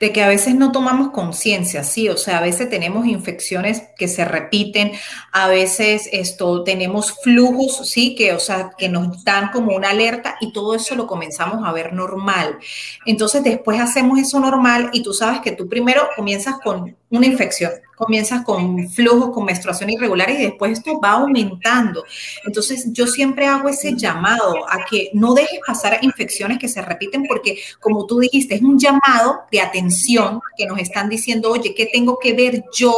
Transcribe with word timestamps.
de 0.00 0.12
que 0.12 0.22
a 0.22 0.28
veces 0.28 0.54
no 0.54 0.72
tomamos 0.72 1.10
conciencia, 1.10 1.84
sí, 1.84 2.08
o 2.08 2.16
sea, 2.16 2.38
a 2.38 2.40
veces 2.40 2.70
tenemos 2.70 3.06
infecciones 3.06 3.82
que 3.96 4.08
se 4.08 4.24
repiten, 4.24 4.92
a 5.30 5.46
veces 5.46 6.08
esto 6.10 6.64
tenemos 6.64 7.20
flujos, 7.22 7.86
sí, 7.86 8.14
que 8.14 8.32
o 8.32 8.40
sea, 8.40 8.70
que 8.78 8.88
nos 8.88 9.22
dan 9.24 9.50
como 9.50 9.76
una 9.76 9.90
alerta 9.90 10.36
y 10.40 10.52
todo 10.54 10.74
eso 10.74 10.94
lo 10.94 11.06
comenzamos 11.06 11.68
a 11.68 11.72
ver 11.72 11.92
normal. 11.92 12.58
Entonces, 13.04 13.44
después 13.44 13.78
hacemos 13.78 14.18
eso 14.18 14.40
normal 14.40 14.88
y 14.94 15.02
tú 15.02 15.12
sabes 15.12 15.40
que 15.42 15.52
tú 15.52 15.68
primero 15.68 16.08
comienzas 16.16 16.54
con 16.64 16.96
una 17.10 17.26
infección, 17.26 17.72
comienzas 18.00 18.42
con 18.42 18.88
flujos, 18.88 19.30
con 19.30 19.44
menstruación 19.44 19.90
irregular 19.90 20.30
y 20.30 20.38
después 20.38 20.72
esto 20.72 20.98
va 20.98 21.12
aumentando. 21.12 22.04
Entonces 22.44 22.88
yo 22.92 23.06
siempre 23.06 23.46
hago 23.46 23.68
ese 23.68 23.94
llamado 23.94 24.68
a 24.68 24.84
que 24.84 25.10
no 25.12 25.34
dejes 25.34 25.60
pasar 25.64 25.98
infecciones 26.02 26.58
que 26.58 26.68
se 26.68 26.82
repiten 26.82 27.24
porque 27.28 27.58
como 27.78 28.06
tú 28.06 28.18
dijiste, 28.18 28.56
es 28.56 28.62
un 28.62 28.78
llamado 28.78 29.42
de 29.52 29.60
atención 29.60 30.40
que 30.56 30.66
nos 30.66 30.78
están 30.78 31.08
diciendo, 31.08 31.50
oye, 31.50 31.74
¿qué 31.74 31.86
tengo 31.92 32.18
que 32.18 32.32
ver 32.32 32.64
yo 32.74 32.94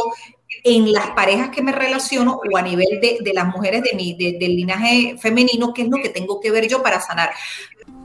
en 0.63 0.91
las 0.93 1.07
parejas 1.11 1.49
que 1.49 1.61
me 1.61 1.73
relaciono 1.73 2.39
o 2.51 2.57
a 2.57 2.61
nivel 2.61 2.99
de, 3.01 3.33
las 3.33 3.47
mujeres 3.47 3.83
de 3.83 3.93
mi, 3.95 4.13
del 4.15 4.55
linaje 4.55 5.17
femenino, 5.17 5.73
qué 5.73 5.83
es 5.83 5.89
lo 5.89 5.97
que 5.97 6.09
tengo 6.09 6.39
que 6.39 6.51
ver 6.51 6.67
yo 6.67 6.81
para 6.81 7.01
sanar. 7.01 7.31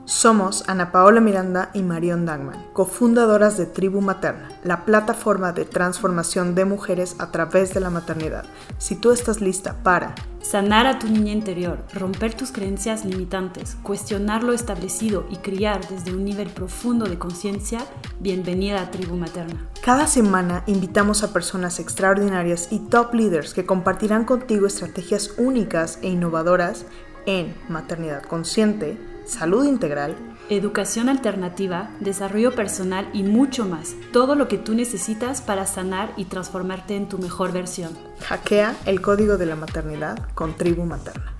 Somos 0.09 0.63
Ana 0.67 0.91
Paola 0.91 1.21
Miranda 1.21 1.69
y 1.75 1.83
Marion 1.83 2.25
Dangman, 2.25 2.65
cofundadoras 2.73 3.57
de 3.57 3.67
Tribu 3.67 4.01
Materna, 4.01 4.49
la 4.63 4.83
plataforma 4.83 5.53
de 5.53 5.65
transformación 5.65 6.55
de 6.55 6.65
mujeres 6.65 7.15
a 7.19 7.29
través 7.29 7.75
de 7.75 7.79
la 7.79 7.91
maternidad. 7.91 8.45
Si 8.79 8.95
tú 8.95 9.11
estás 9.11 9.39
lista 9.39 9.75
para 9.83 10.15
sanar 10.41 10.87
a 10.87 10.97
tu 10.97 11.07
niña 11.07 11.31
interior, 11.31 11.85
romper 11.93 12.33
tus 12.33 12.51
creencias 12.51 13.05
limitantes, 13.05 13.77
cuestionar 13.83 14.43
lo 14.43 14.53
establecido 14.53 15.27
y 15.29 15.35
criar 15.35 15.87
desde 15.87 16.11
un 16.11 16.25
nivel 16.25 16.49
profundo 16.49 17.05
de 17.05 17.19
conciencia, 17.19 17.77
bienvenida 18.19 18.81
a 18.81 18.89
Tribu 18.89 19.15
Materna. 19.15 19.69
Cada 19.85 20.07
semana 20.07 20.63
invitamos 20.65 21.21
a 21.21 21.33
personas 21.33 21.79
extraordinarias 21.79 22.69
y 22.71 22.79
top 22.79 23.13
leaders 23.13 23.53
que 23.53 23.67
compartirán 23.67 24.25
contigo 24.25 24.65
estrategias 24.65 25.35
únicas 25.37 25.99
e 26.01 26.09
innovadoras 26.09 26.87
en 27.27 27.53
maternidad 27.67 28.23
consciente, 28.23 28.97
salud 29.29 29.63
integral, 29.65 30.15
educación 30.49 31.07
alternativa, 31.07 31.91
desarrollo 31.99 32.55
personal 32.55 33.07
y 33.13 33.21
mucho 33.21 33.65
más. 33.65 33.95
Todo 34.11 34.33
lo 34.33 34.47
que 34.47 34.57
tú 34.57 34.73
necesitas 34.73 35.41
para 35.41 35.67
sanar 35.67 36.11
y 36.17 36.25
transformarte 36.25 36.95
en 36.95 37.07
tu 37.07 37.19
mejor 37.19 37.53
versión. 37.53 37.95
Hackea 38.21 38.75
el 38.87 39.01
código 39.01 39.37
de 39.37 39.45
la 39.45 39.55
maternidad 39.55 40.17
con 40.33 40.57
Tribu 40.57 40.83
Materna. 40.83 41.35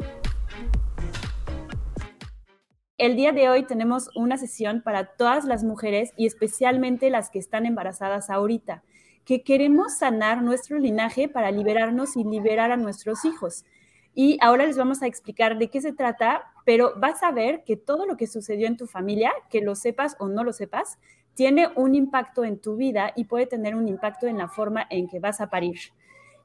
El 3.00 3.16
día 3.16 3.32
de 3.32 3.50
hoy 3.50 3.66
tenemos 3.66 4.10
una 4.14 4.38
sesión 4.38 4.82
para 4.84 5.06
todas 5.06 5.46
las 5.46 5.64
mujeres 5.64 6.12
y 6.16 6.28
especialmente 6.28 7.10
las 7.10 7.32
que 7.32 7.40
están 7.40 7.66
embarazadas 7.66 8.30
ahorita, 8.30 8.84
que 9.26 9.42
queremos 9.42 9.98
sanar 9.98 10.44
nuestro 10.44 10.78
linaje 10.78 11.28
para 11.28 11.50
liberarnos 11.50 12.18
y 12.18 12.24
liberar 12.24 12.72
a 12.72 12.78
nuestros 12.78 13.26
hijos. 13.26 13.66
Y 14.16 14.38
ahora 14.42 14.66
les 14.66 14.78
vamos 14.78 15.02
a 15.02 15.08
explicar 15.08 15.58
de 15.58 15.70
qué 15.70 15.82
se 15.82 15.94
trata, 15.94 16.44
pero 16.66 16.94
vas 16.98 17.24
a 17.24 17.32
ver 17.32 17.64
que 17.64 17.78
todo 17.78 18.06
lo 18.06 18.18
que 18.18 18.28
sucedió 18.28 18.68
en 18.68 18.78
tu 18.78 18.88
familia, 18.88 19.32
que 19.50 19.62
lo 19.62 19.76
sepas 19.76 20.16
o 20.20 20.28
no 20.28 20.44
lo 20.44 20.54
sepas, 20.54 20.98
tiene 21.36 21.70
un 21.76 21.96
impacto 21.96 22.44
en 22.44 22.60
tu 22.60 22.76
vida 22.76 23.14
y 23.16 23.26
puede 23.26 23.46
tener 23.46 23.76
un 23.76 23.88
impacto 23.88 24.28
en 24.28 24.38
la 24.38 24.50
forma 24.50 24.86
en 24.90 25.08
que 25.08 25.20
vas 25.20 25.40
a 25.42 25.50
parir. 25.50 25.78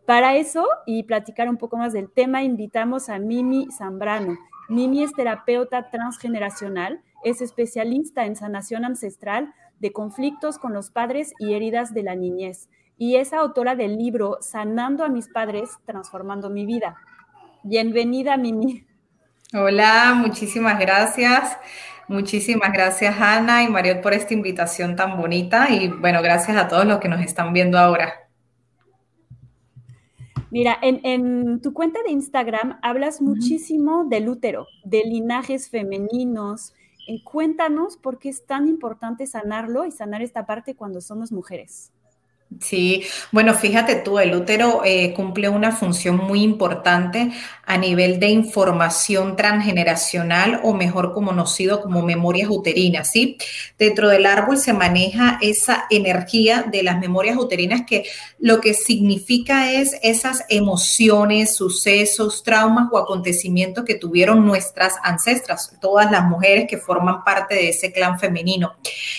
Para 0.07 0.37
eso 0.37 0.67
y 0.87 1.03
platicar 1.05 1.49
un 1.49 1.57
poco 1.57 1.77
más 1.77 1.93
del 1.93 2.11
tema, 2.11 2.43
invitamos 2.43 3.09
a 3.09 3.19
Mimi 3.19 3.67
Zambrano. 3.73 4.37
Mimi 4.69 5.03
es 5.03 5.13
terapeuta 5.13 5.91
transgeneracional, 5.91 7.03
es 7.25 7.41
especialista 7.41 8.27
en 8.27 8.37
sanación 8.37 8.85
ancestral 8.85 9.53
de 9.81 9.93
conflictos 9.93 10.59
con 10.59 10.73
los 10.73 10.91
padres 10.91 11.33
y 11.39 11.55
heridas 11.55 11.93
de 11.95 12.03
la 12.03 12.15
niñez 12.15 12.69
y 12.97 13.17
es 13.17 13.33
autora 13.33 13.75
del 13.75 13.97
libro 13.97 14.39
Sanando 14.41 15.05
a 15.05 15.09
mis 15.09 15.29
padres, 15.29 15.71
transformando 15.85 16.51
mi 16.51 16.65
vida. 16.67 16.97
Bienvenida, 17.67 18.37
Mimi. 18.37 18.85
Hola, 19.55 20.13
muchísimas 20.15 20.79
gracias. 20.79 21.57
Muchísimas 22.09 22.71
gracias, 22.75 23.19
Ana 23.19 23.63
y 23.63 23.69
Mariel, 23.69 24.03
por 24.03 24.13
esta 24.13 24.35
invitación 24.35 24.97
tan 24.97 25.17
bonita. 25.17 25.71
Y 25.71 25.89
bueno, 25.89 26.21
gracias 26.21 26.59
a 26.59 26.69
todos 26.69 26.85
los 26.85 27.01
que 27.01 27.09
nos 27.09 27.23
están 27.23 27.55
viendo 27.55 27.79
ahora. 27.79 28.29
Mira, 30.51 30.79
en, 30.83 31.63
tu 31.63 31.73
cuenta 31.73 32.01
de 32.03 32.13
Instagram 32.13 32.79
hablas 32.83 33.23
muchísimo 33.23 34.05
del 34.05 34.29
útero, 34.29 34.67
de 34.85 35.03
linajes 35.05 35.71
femeninos. 35.71 36.75
Eh, 37.09 37.25
cuéntanos 37.25 37.97
por 37.97 38.19
qué 38.19 38.29
es 38.29 38.45
tan 38.45 38.69
importante 38.69 39.27
sanarlo 39.27 39.87
y 39.87 39.91
sanar 39.91 40.21
esta 40.21 40.45
parte 40.45 40.77
cuando 40.77 41.01
somos 41.01 41.33
mujeres. 41.33 41.94
Sí, 42.61 43.05
bueno, 43.33 43.55
fíjate 43.55 43.97
tú, 43.97 44.19
el 44.19 44.35
útero 44.35 44.83
eh, 44.85 45.13
cumple 45.15 45.49
una 45.49 45.73
función 45.73 46.17
muy 46.17 46.43
importante 46.43 47.33
a 47.67 47.79
nivel 47.79 48.21
de 48.21 48.29
información 48.29 49.37
transgeneracional 49.37 50.61
o 50.63 50.75
mejor 50.75 51.13
conocido 51.15 51.81
como 51.81 52.03
memorias 52.03 52.51
uterinas, 52.51 53.11
¿sí? 53.11 53.39
Dentro 53.79 54.09
del 54.09 54.27
árbol 54.27 54.59
se 54.59 54.73
maneja 54.73 55.39
esa 55.41 55.87
energía 55.91 56.63
de 56.71 56.83
las 56.83 56.99
memorias 56.99 57.37
uterinas 57.39 57.83
que 57.87 58.05
lo 58.39 58.61
que 58.61 58.75
significa 58.75 59.73
es 59.73 59.97
esas 60.03 60.45
emociones, 60.49 61.55
sucesos, 61.57 62.43
traumas 62.43 62.89
o 62.93 62.99
acontecimientos 62.99 63.85
que 63.85 63.95
tuvieron 63.95 64.45
nuestras 64.45 64.95
ancestras, 65.03 65.73
todas 65.81 66.11
las 66.11 66.25
mujeres 66.25 66.67
que 66.69 66.79
forman 66.79 67.25
parte 67.25 67.55
de 67.55 67.71
ese 67.71 67.93
clan 67.93 68.19
femenino. 68.19 68.75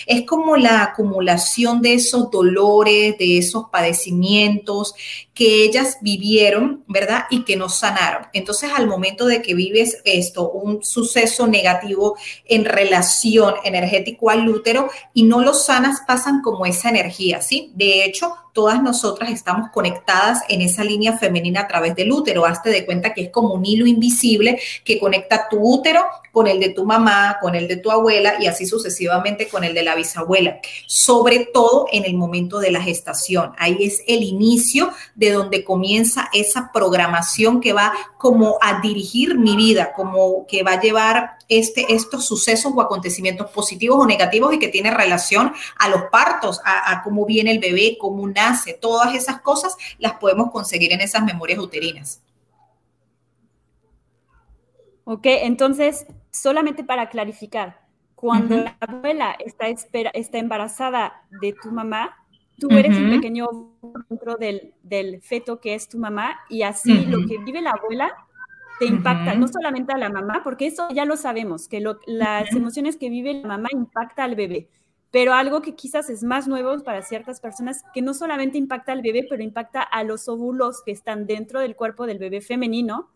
Es 0.06 0.24
como 0.24 0.56
la 0.56 0.84
acumulación 0.84 1.82
de 1.82 1.94
esos 1.94 2.30
dolores, 2.30 3.18
de 3.18 3.25
esos 3.26 3.64
padecimientos 3.70 4.94
que 5.34 5.64
ellas 5.64 5.98
vivieron, 6.00 6.84
¿verdad? 6.88 7.24
Y 7.30 7.44
que 7.44 7.56
no 7.56 7.68
sanaron. 7.68 8.28
Entonces, 8.32 8.70
al 8.74 8.86
momento 8.86 9.26
de 9.26 9.42
que 9.42 9.54
vives 9.54 10.00
esto, 10.04 10.50
un 10.50 10.82
suceso 10.82 11.46
negativo 11.46 12.16
en 12.46 12.64
relación 12.64 13.54
energético 13.64 14.30
al 14.30 14.48
útero 14.48 14.88
y 15.12 15.24
no 15.24 15.40
lo 15.40 15.52
sanas, 15.52 16.02
pasan 16.06 16.40
como 16.42 16.64
esa 16.64 16.88
energía, 16.88 17.42
¿sí? 17.42 17.70
De 17.74 18.04
hecho, 18.04 18.34
todas 18.56 18.82
nosotras 18.82 19.30
estamos 19.30 19.68
conectadas 19.70 20.42
en 20.48 20.62
esa 20.62 20.82
línea 20.82 21.18
femenina 21.18 21.60
a 21.60 21.68
través 21.68 21.94
del 21.94 22.10
útero. 22.10 22.46
Hazte 22.46 22.70
de 22.70 22.86
cuenta 22.86 23.12
que 23.12 23.24
es 23.24 23.30
como 23.30 23.52
un 23.52 23.66
hilo 23.66 23.86
invisible 23.86 24.58
que 24.82 24.98
conecta 24.98 25.46
tu 25.50 25.58
útero 25.60 26.06
con 26.32 26.46
el 26.46 26.58
de 26.58 26.70
tu 26.70 26.86
mamá, 26.86 27.36
con 27.40 27.54
el 27.54 27.68
de 27.68 27.76
tu 27.76 27.90
abuela 27.90 28.36
y 28.40 28.46
así 28.46 28.64
sucesivamente 28.64 29.48
con 29.48 29.62
el 29.62 29.74
de 29.74 29.82
la 29.82 29.94
bisabuela. 29.94 30.58
Sobre 30.86 31.48
todo 31.52 31.86
en 31.92 32.06
el 32.06 32.14
momento 32.14 32.58
de 32.58 32.70
la 32.70 32.80
gestación. 32.80 33.15
Ahí 33.58 33.78
es 33.80 34.02
el 34.06 34.22
inicio 34.22 34.92
de 35.14 35.32
donde 35.32 35.64
comienza 35.64 36.28
esa 36.32 36.70
programación 36.72 37.60
que 37.60 37.72
va 37.72 37.92
como 38.18 38.58
a 38.60 38.80
dirigir 38.80 39.38
mi 39.38 39.56
vida, 39.56 39.92
como 39.92 40.46
que 40.46 40.62
va 40.62 40.72
a 40.72 40.80
llevar 40.80 41.36
este, 41.48 41.94
estos 41.94 42.26
sucesos 42.26 42.72
o 42.74 42.80
acontecimientos 42.80 43.50
positivos 43.50 43.98
o 44.00 44.06
negativos 44.06 44.54
y 44.54 44.58
que 44.58 44.68
tiene 44.68 44.90
relación 44.90 45.52
a 45.78 45.88
los 45.88 46.02
partos, 46.10 46.60
a, 46.64 47.02
cómo 47.02 47.24
viene 47.26 47.50
el 47.52 47.58
bebé, 47.58 47.96
cómo 48.00 48.26
nace, 48.28 48.74
todas 48.74 49.14
esas 49.14 49.40
cosas 49.40 49.76
las 49.98 50.14
podemos 50.14 50.50
conseguir 50.50 50.92
en 50.92 51.00
esas 51.00 51.24
memorias 51.24 51.58
uterinas. 51.58 52.22
Ok, 55.04 55.26
entonces, 55.26 56.06
solamente 56.32 56.82
para 56.82 57.08
clarificar, 57.08 57.86
cuando 58.16 58.56
la 58.56 58.76
abuela 58.80 59.36
está, 59.38 59.68
espera, 59.68 60.10
está 60.10 60.38
embarazada 60.38 61.22
de 61.40 61.52
tu 61.52 61.70
mamá, 61.70 62.16
tú 62.58 62.68
eres 62.70 62.96
el 62.96 63.10
pequeño 63.10 63.46
dentro 64.08 64.36
del, 64.36 64.74
del, 64.82 65.20
feto 65.20 65.60
que 65.60 65.74
es 65.74 65.88
tu 65.88 65.98
mamá 65.98 66.40
y 66.48 66.62
así 66.62 67.06
lo 67.06 67.26
que 67.26 67.38
vive 67.38 67.60
la 67.60 67.72
abuela 67.72 68.12
te 68.78 68.86
impacta, 68.86 69.34
no 69.34 69.48
solamente 69.48 69.92
a 69.92 69.98
la 69.98 70.10
mamá, 70.10 70.42
porque 70.44 70.66
eso 70.66 70.88
ya 70.92 71.04
lo 71.04 71.16
sabemos, 71.16 71.68
que 71.68 71.82
las 72.06 72.52
emociones 72.54 72.96
que 72.96 73.08
vive 73.08 73.34
la 73.34 73.48
mamá 73.48 73.68
impacta 73.72 74.24
al 74.24 74.34
bebé, 74.34 74.68
pero 75.10 75.32
algo 75.32 75.62
que 75.62 75.74
quizás 75.74 76.10
es 76.10 76.22
más 76.22 76.46
nuevo 76.46 76.78
para 76.84 77.02
ciertas 77.02 77.40
personas, 77.40 77.82
que 77.94 78.02
no 78.02 78.12
solamente 78.12 78.58
impacta 78.58 78.92
al 78.92 79.02
bebé, 79.02 79.26
pero 79.28 79.42
impacta 79.42 79.82
a 79.82 80.04
los 80.04 80.28
óvulos 80.28 80.82
que 80.84 80.92
están 80.92 81.26
dentro 81.26 81.60
del 81.60 81.74
cuerpo 81.74 82.06
del 82.06 82.18
bebé 82.18 82.40
femenino. 82.40 83.10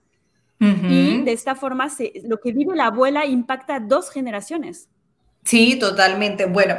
Y 0.62 1.22
de 1.22 1.32
esta 1.32 1.54
forma, 1.54 1.88
lo 2.24 2.38
que 2.38 2.52
vive 2.52 2.76
la 2.76 2.86
abuela 2.86 3.24
impacta 3.24 3.76
a 3.76 3.80
dos 3.80 4.10
generaciones. 4.10 4.90
Sí, 5.42 5.78
totalmente. 5.78 6.44
Bueno, 6.44 6.74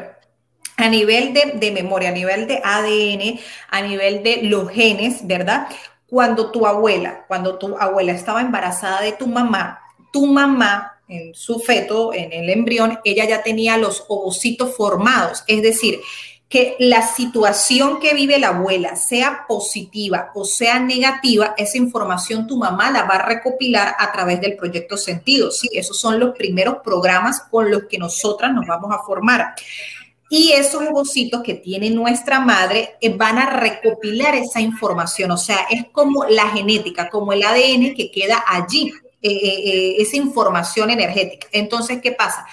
a 0.82 0.90
nivel 0.90 1.34
de, 1.34 1.54
de, 1.56 1.72
memoria, 1.72 2.10
a 2.10 2.14
nivel 2.14 2.48
de 2.48 2.62
ADN, 2.64 3.40
a 3.70 3.82
nivel 3.82 4.24
de 4.24 4.44
los 4.44 4.70
genes, 4.70 5.26
¿verdad? 5.26 5.68
cuando 6.12 6.52
tu 6.52 6.68
abuela, 6.68 7.24
cuando 7.30 7.58
tu 7.58 7.78
abuela 7.78 8.12
estaba 8.12 8.42
embarazada 8.42 9.00
de 9.00 9.14
tu 9.14 9.28
mamá, 9.28 9.80
tu 10.12 10.28
mamá 10.28 11.00
en 11.08 11.34
su 11.34 11.60
feto, 11.60 12.14
en 12.14 12.34
el 12.34 12.50
embrión, 12.50 13.00
ella 13.06 13.24
ya 13.24 13.44
tenía 13.44 13.78
los 13.78 14.04
ovocitos 14.10 14.76
formados, 14.76 15.46
es 15.48 15.62
decir, 15.62 16.02
que 16.50 16.76
la 16.80 17.02
situación 17.02 18.02
que 18.02 18.14
vive 18.14 18.40
la 18.40 18.50
abuela, 18.50 18.98
sea 18.98 19.46
positiva 19.48 20.32
o 20.36 20.44
sea 20.44 20.82
negativa, 20.82 21.56
esa 21.58 21.78
información 21.78 22.46
tu 22.46 22.58
mamá 22.58 22.92
la 22.92 23.04
va 23.04 23.16
a 23.16 23.26
recopilar 23.30 23.96
a 23.98 24.12
través 24.12 24.42
del 24.42 24.58
proyecto 24.58 24.98
Sentido. 24.98 25.50
Sí, 25.50 25.70
esos 25.72 25.98
son 25.98 26.20
los 26.20 26.36
primeros 26.36 26.80
programas 26.84 27.40
con 27.50 27.72
los 27.72 27.86
que 27.86 27.98
nosotras 27.98 28.54
nos 28.54 28.68
vamos 28.68 28.94
a 28.94 29.02
formar. 29.02 29.56
Y 30.34 30.54
esos 30.54 30.82
ovocitos 30.84 31.44
que 31.44 31.56
tiene 31.56 31.90
nuestra 31.90 32.40
madre 32.40 32.96
eh, 33.02 33.14
van 33.14 33.38
a 33.38 33.50
recopilar 33.50 34.34
esa 34.34 34.62
información, 34.62 35.30
o 35.32 35.36
sea, 35.36 35.68
es 35.70 35.88
como 35.92 36.24
la 36.24 36.48
genética, 36.48 37.10
como 37.10 37.34
el 37.34 37.44
ADN 37.44 37.94
que 37.94 38.10
queda 38.10 38.42
allí, 38.48 38.94
eh, 39.22 39.30
eh, 39.30 39.96
esa 40.00 40.16
información 40.16 40.90
energética. 40.90 41.48
Entonces, 41.52 42.00
¿qué 42.02 42.14
pasa? 42.14 42.46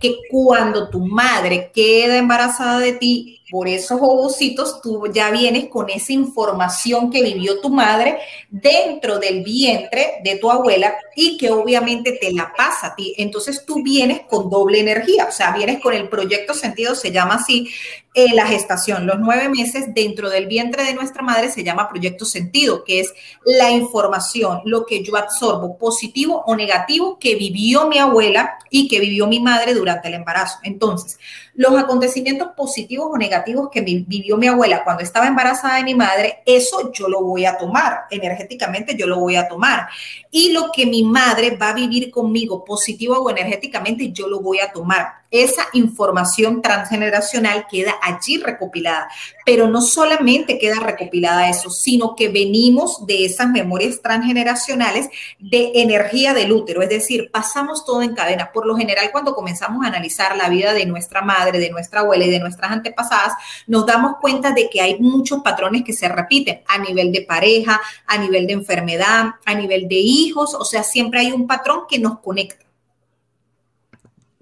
Que 0.00 0.14
cuando 0.30 0.88
tu 0.88 1.00
madre 1.00 1.72
queda 1.74 2.18
embarazada 2.18 2.78
de 2.78 2.92
ti, 2.92 3.42
por 3.54 3.68
esos 3.68 4.00
ovocitos, 4.02 4.80
tú 4.82 5.06
ya 5.12 5.30
vienes 5.30 5.68
con 5.68 5.88
esa 5.88 6.12
información 6.12 7.08
que 7.08 7.22
vivió 7.22 7.60
tu 7.60 7.70
madre 7.70 8.18
dentro 8.50 9.20
del 9.20 9.44
vientre 9.44 10.14
de 10.24 10.38
tu 10.38 10.50
abuela 10.50 10.92
y 11.14 11.36
que 11.36 11.52
obviamente 11.52 12.18
te 12.20 12.32
la 12.32 12.52
pasa 12.56 12.88
a 12.88 12.96
ti. 12.96 13.14
Entonces 13.16 13.64
tú 13.64 13.80
vienes 13.80 14.22
con 14.28 14.50
doble 14.50 14.80
energía, 14.80 15.28
o 15.28 15.32
sea, 15.32 15.52
vienes 15.52 15.80
con 15.80 15.94
el 15.94 16.08
proyecto 16.08 16.52
sentido, 16.52 16.96
se 16.96 17.12
llama 17.12 17.34
así, 17.34 17.70
eh, 18.16 18.32
la 18.32 18.46
gestación, 18.46 19.06
los 19.06 19.18
nueve 19.18 19.48
meses 19.48 19.92
dentro 19.92 20.30
del 20.30 20.46
vientre 20.46 20.84
de 20.84 20.94
nuestra 20.94 21.20
madre 21.20 21.50
se 21.50 21.64
llama 21.64 21.88
proyecto 21.88 22.24
sentido, 22.24 22.84
que 22.84 23.00
es 23.00 23.12
la 23.44 23.72
información, 23.72 24.60
lo 24.66 24.86
que 24.86 25.02
yo 25.02 25.16
absorbo, 25.16 25.76
positivo 25.78 26.44
o 26.46 26.54
negativo, 26.54 27.18
que 27.18 27.34
vivió 27.34 27.88
mi 27.88 27.98
abuela 27.98 28.56
y 28.70 28.86
que 28.86 29.00
vivió 29.00 29.26
mi 29.26 29.40
madre 29.40 29.74
durante 29.74 30.06
el 30.06 30.14
embarazo. 30.14 30.58
Entonces, 30.62 31.18
los 31.54 31.76
acontecimientos 31.76 32.50
positivos 32.56 33.08
o 33.10 33.16
negativos 33.16 33.43
que 33.70 33.80
vivió 33.80 34.36
mi 34.36 34.46
abuela 34.46 34.84
cuando 34.84 35.02
estaba 35.02 35.26
embarazada 35.26 35.76
de 35.76 35.84
mi 35.84 35.94
madre, 35.94 36.42
eso 36.46 36.92
yo 36.92 37.08
lo 37.08 37.22
voy 37.22 37.44
a 37.44 37.56
tomar, 37.56 38.04
energéticamente 38.10 38.96
yo 38.96 39.06
lo 39.06 39.18
voy 39.18 39.36
a 39.36 39.48
tomar. 39.48 39.88
Y 40.30 40.52
lo 40.52 40.70
que 40.72 40.86
mi 40.86 41.02
madre 41.02 41.56
va 41.56 41.70
a 41.70 41.74
vivir 41.74 42.10
conmigo, 42.10 42.64
positivo 42.64 43.18
o 43.18 43.30
energéticamente, 43.30 44.12
yo 44.12 44.28
lo 44.28 44.40
voy 44.40 44.60
a 44.60 44.72
tomar 44.72 45.23
esa 45.34 45.66
información 45.72 46.62
transgeneracional 46.62 47.66
queda 47.68 47.94
allí 48.00 48.38
recopilada. 48.38 49.08
Pero 49.44 49.68
no 49.68 49.82
solamente 49.82 50.58
queda 50.58 50.78
recopilada 50.80 51.50
eso, 51.50 51.70
sino 51.70 52.14
que 52.14 52.28
venimos 52.28 53.04
de 53.06 53.24
esas 53.24 53.48
memorias 53.48 54.00
transgeneracionales 54.00 55.08
de 55.40 55.72
energía 55.74 56.34
del 56.34 56.52
útero, 56.52 56.82
es 56.82 56.88
decir, 56.88 57.30
pasamos 57.32 57.84
todo 57.84 58.02
en 58.02 58.14
cadena. 58.14 58.52
Por 58.52 58.64
lo 58.64 58.76
general, 58.76 59.10
cuando 59.10 59.34
comenzamos 59.34 59.84
a 59.84 59.88
analizar 59.88 60.36
la 60.36 60.48
vida 60.48 60.72
de 60.72 60.86
nuestra 60.86 61.20
madre, 61.20 61.58
de 61.58 61.70
nuestra 61.70 62.00
abuela 62.00 62.24
y 62.24 62.30
de 62.30 62.38
nuestras 62.38 62.70
antepasadas, 62.70 63.32
nos 63.66 63.84
damos 63.86 64.16
cuenta 64.20 64.52
de 64.52 64.70
que 64.70 64.80
hay 64.80 64.98
muchos 65.00 65.42
patrones 65.42 65.82
que 65.82 65.92
se 65.92 66.08
repiten 66.08 66.62
a 66.68 66.78
nivel 66.78 67.10
de 67.10 67.22
pareja, 67.22 67.80
a 68.06 68.18
nivel 68.18 68.46
de 68.46 68.52
enfermedad, 68.52 69.34
a 69.44 69.54
nivel 69.54 69.88
de 69.88 69.96
hijos, 69.96 70.54
o 70.54 70.64
sea, 70.64 70.84
siempre 70.84 71.20
hay 71.20 71.32
un 71.32 71.46
patrón 71.46 71.82
que 71.88 71.98
nos 71.98 72.20
conecta. 72.20 72.63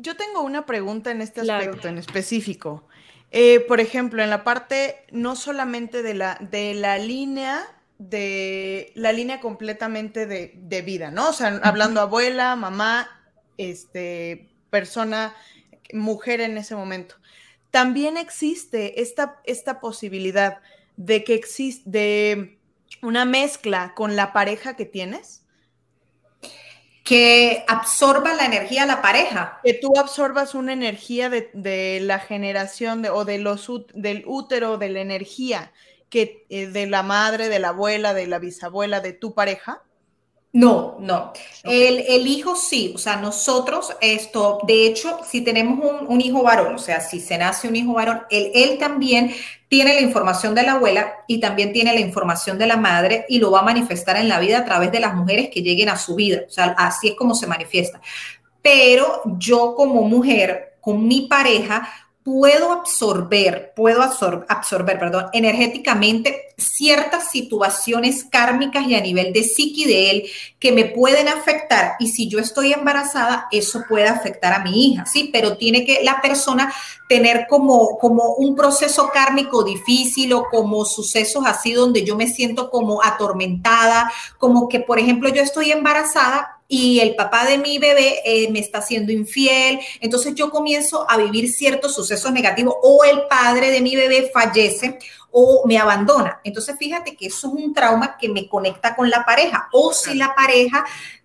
Yo 0.02 0.16
tengo 0.16 0.43
una 0.43 0.66
pregunta 0.66 1.12
en 1.12 1.22
este 1.22 1.43
aspecto 1.43 1.87
en 1.87 1.96
específico. 1.96 2.88
Eh, 3.31 3.60
por 3.60 3.78
ejemplo, 3.78 4.22
en 4.22 4.31
la 4.31 4.43
parte 4.43 5.06
no 5.12 5.37
solamente 5.37 6.02
de 6.02 6.14
la, 6.14 6.37
de 6.40 6.75
la 6.75 6.99
línea, 6.99 7.62
de 7.99 8.93
la 8.96 9.12
línea 9.12 9.40
completamente 9.40 10.26
de, 10.26 10.82
vida, 10.82 11.12
¿no? 11.12 11.28
O 11.28 11.32
sea, 11.32 11.60
hablando 11.62 12.00
abuela, 12.00 12.56
mamá, 12.56 13.08
este, 13.56 14.50
persona, 14.70 15.34
mujer 15.93 16.40
en 16.40 16.58
ese 16.58 16.75
momento. 16.75 17.14
También 17.70 18.16
existe 18.16 19.00
esta, 19.00 19.40
esta 19.44 19.78
posibilidad 19.78 20.58
de 20.96 21.22
que 21.22 21.34
existe 21.34 21.88
de 21.88 22.58
una 23.02 23.25
mezcla 23.25 23.94
con 23.94 24.16
la 24.16 24.32
pareja 24.32 24.75
que 24.75 24.84
tienes 24.84 25.41
que 27.02 27.64
absorba 27.66 28.34
la 28.34 28.46
energía 28.46 28.84
a 28.84 28.87
la 28.87 29.02
pareja. 29.02 29.60
Que 29.64 29.75
tú 29.75 29.93
absorbas 29.99 30.54
una 30.54 30.72
energía 30.72 31.28
de, 31.28 31.99
la 32.02 32.19
generación 32.19 33.02
de, 33.02 33.10
o 33.10 33.25
de 33.25 33.38
los, 33.38 33.69
del 33.94 34.25
útero, 34.26 34.78
de 34.78 34.88
la 34.88 35.00
energía 35.00 35.72
que, 36.08 36.46
eh, 36.50 36.66
de 36.66 36.87
la 36.87 37.02
madre, 37.02 37.49
de 37.49 37.58
la 37.58 37.69
abuela, 37.69 38.14
de 38.14 38.26
la 38.26 38.38
bisabuela, 38.38 39.00
de 39.00 39.12
tu 39.12 39.34
pareja. 39.34 39.82
No, 40.54 40.99
no. 41.00 41.32
El, 41.64 42.26
hijo 42.26 42.56
sí, 42.56 42.93
o 42.94 42.99
sea, 42.99 43.16
nosotros 43.16 43.96
esto, 44.02 44.58
de 44.66 44.87
hecho, 44.87 45.19
si 45.26 45.40
tenemos 45.40 45.81
un, 46.06 46.20
hijo 46.20 46.43
varón, 46.43 46.75
o 46.75 46.78
sea, 46.78 47.00
si 47.00 47.20
se 47.20 47.38
nace 47.38 47.69
un 47.69 47.76
hijo 47.76 47.94
varón, 47.94 48.22
él, 48.28 48.50
él 48.54 48.78
también 48.78 49.34
tiene 49.69 49.94
la 49.94 50.02
información 50.02 50.54
de 50.54 50.64
la 50.64 50.72
abuela 50.72 51.25
y 51.26 51.40
también 51.40 51.72
tiene 51.72 51.94
la 51.94 52.00
información 52.00 52.58
de 52.58 52.66
la 52.66 52.76
madre 52.76 53.25
y 53.31 53.38
lo 53.38 53.50
va 53.50 53.60
a 53.60 53.64
manifestar 53.64 54.16
en 54.16 54.28
la 54.28 54.40
vida 54.40 54.58
a 54.58 54.64
través 54.66 54.93
de 54.93 55.00
las 55.00 55.14
mujeres 55.14 55.49
que 55.49 55.62
lleguen 55.62 55.88
a 55.88 55.96
su 55.96 56.14
vida. 56.16 56.43
O 56.46 56.50
sea, 56.50 56.75
así 56.76 57.08
es 57.08 57.14
como 57.14 57.34
se 57.34 57.46
manifiesta. 57.46 58.02
Pero 58.60 59.22
yo 59.38 59.75
como 59.75 60.02
mujer, 60.02 60.76
con 60.82 61.08
mi 61.08 61.22
pareja, 61.22 61.88
puedo 62.24 62.70
absorber, 62.70 63.72
puedo 63.74 64.00
absorber, 64.00 64.98
perdón, 64.98 65.26
energéticamente 65.32 66.54
ciertas 66.56 67.30
situaciones 67.30 68.24
kármicas 68.24 68.86
y 68.86 68.94
a 68.94 69.00
nivel 69.00 69.32
de 69.32 69.42
psiqui 69.42 69.84
de 69.84 70.10
él 70.10 70.22
que 70.60 70.70
me 70.70 70.84
pueden 70.84 71.26
afectar 71.26 71.96
y 71.98 72.08
si 72.08 72.28
yo 72.28 72.38
estoy 72.38 72.72
embarazada, 72.72 73.48
eso 73.50 73.82
puede 73.88 74.06
afectar 74.06 74.52
a 74.52 74.62
mi 74.62 74.92
hija, 74.92 75.04
¿sí? 75.06 75.30
Pero 75.32 75.56
tiene 75.56 75.84
que 75.84 76.04
la 76.04 76.20
persona 76.20 76.72
tener 77.08 77.46
como, 77.48 77.98
como 77.98 78.34
un 78.34 78.54
proceso 78.54 79.10
kármico 79.12 79.64
difícil 79.64 80.32
o 80.32 80.44
como 80.48 80.84
sucesos 80.84 81.44
así 81.46 81.72
donde 81.72 82.04
yo 82.04 82.16
me 82.16 82.28
siento 82.28 82.70
como 82.70 83.02
atormentada, 83.02 84.12
como 84.38 84.68
que, 84.68 84.78
por 84.78 85.00
ejemplo, 85.00 85.28
yo 85.28 85.42
estoy 85.42 85.72
embarazada 85.72 86.62
y 86.72 87.00
el 87.00 87.14
papá 87.14 87.44
de 87.44 87.58
mi 87.58 87.76
bebé 87.76 88.22
eh, 88.24 88.50
me 88.50 88.58
está 88.58 88.80
siendo 88.80 89.12
infiel, 89.12 89.78
entonces 90.00 90.34
yo 90.34 90.48
comienzo 90.48 91.04
a 91.06 91.19
vivir 91.19 91.52
ciertos 91.52 91.94
sucesos 91.94 92.32
negativos 92.32 92.74
o 92.82 93.04
el 93.04 93.26
padre 93.28 93.70
de 93.70 93.82
mi 93.82 93.94
bebé 93.94 94.30
fallece 94.32 94.98
o 95.30 95.64
me 95.66 95.76
abandona. 95.76 96.40
Entonces 96.42 96.76
fíjate 96.78 97.14
que 97.14 97.26
eso 97.26 97.48
es 97.48 97.62
un 97.62 97.74
trauma 97.74 98.16
que 98.19 98.30
me 98.30 98.48
conecta 98.48 98.96
con 98.96 99.10
la 99.10 99.22
pareja 99.26 99.69
o 99.70 99.92
si 99.92 100.14
la 100.14 100.34
pareja 100.34 100.82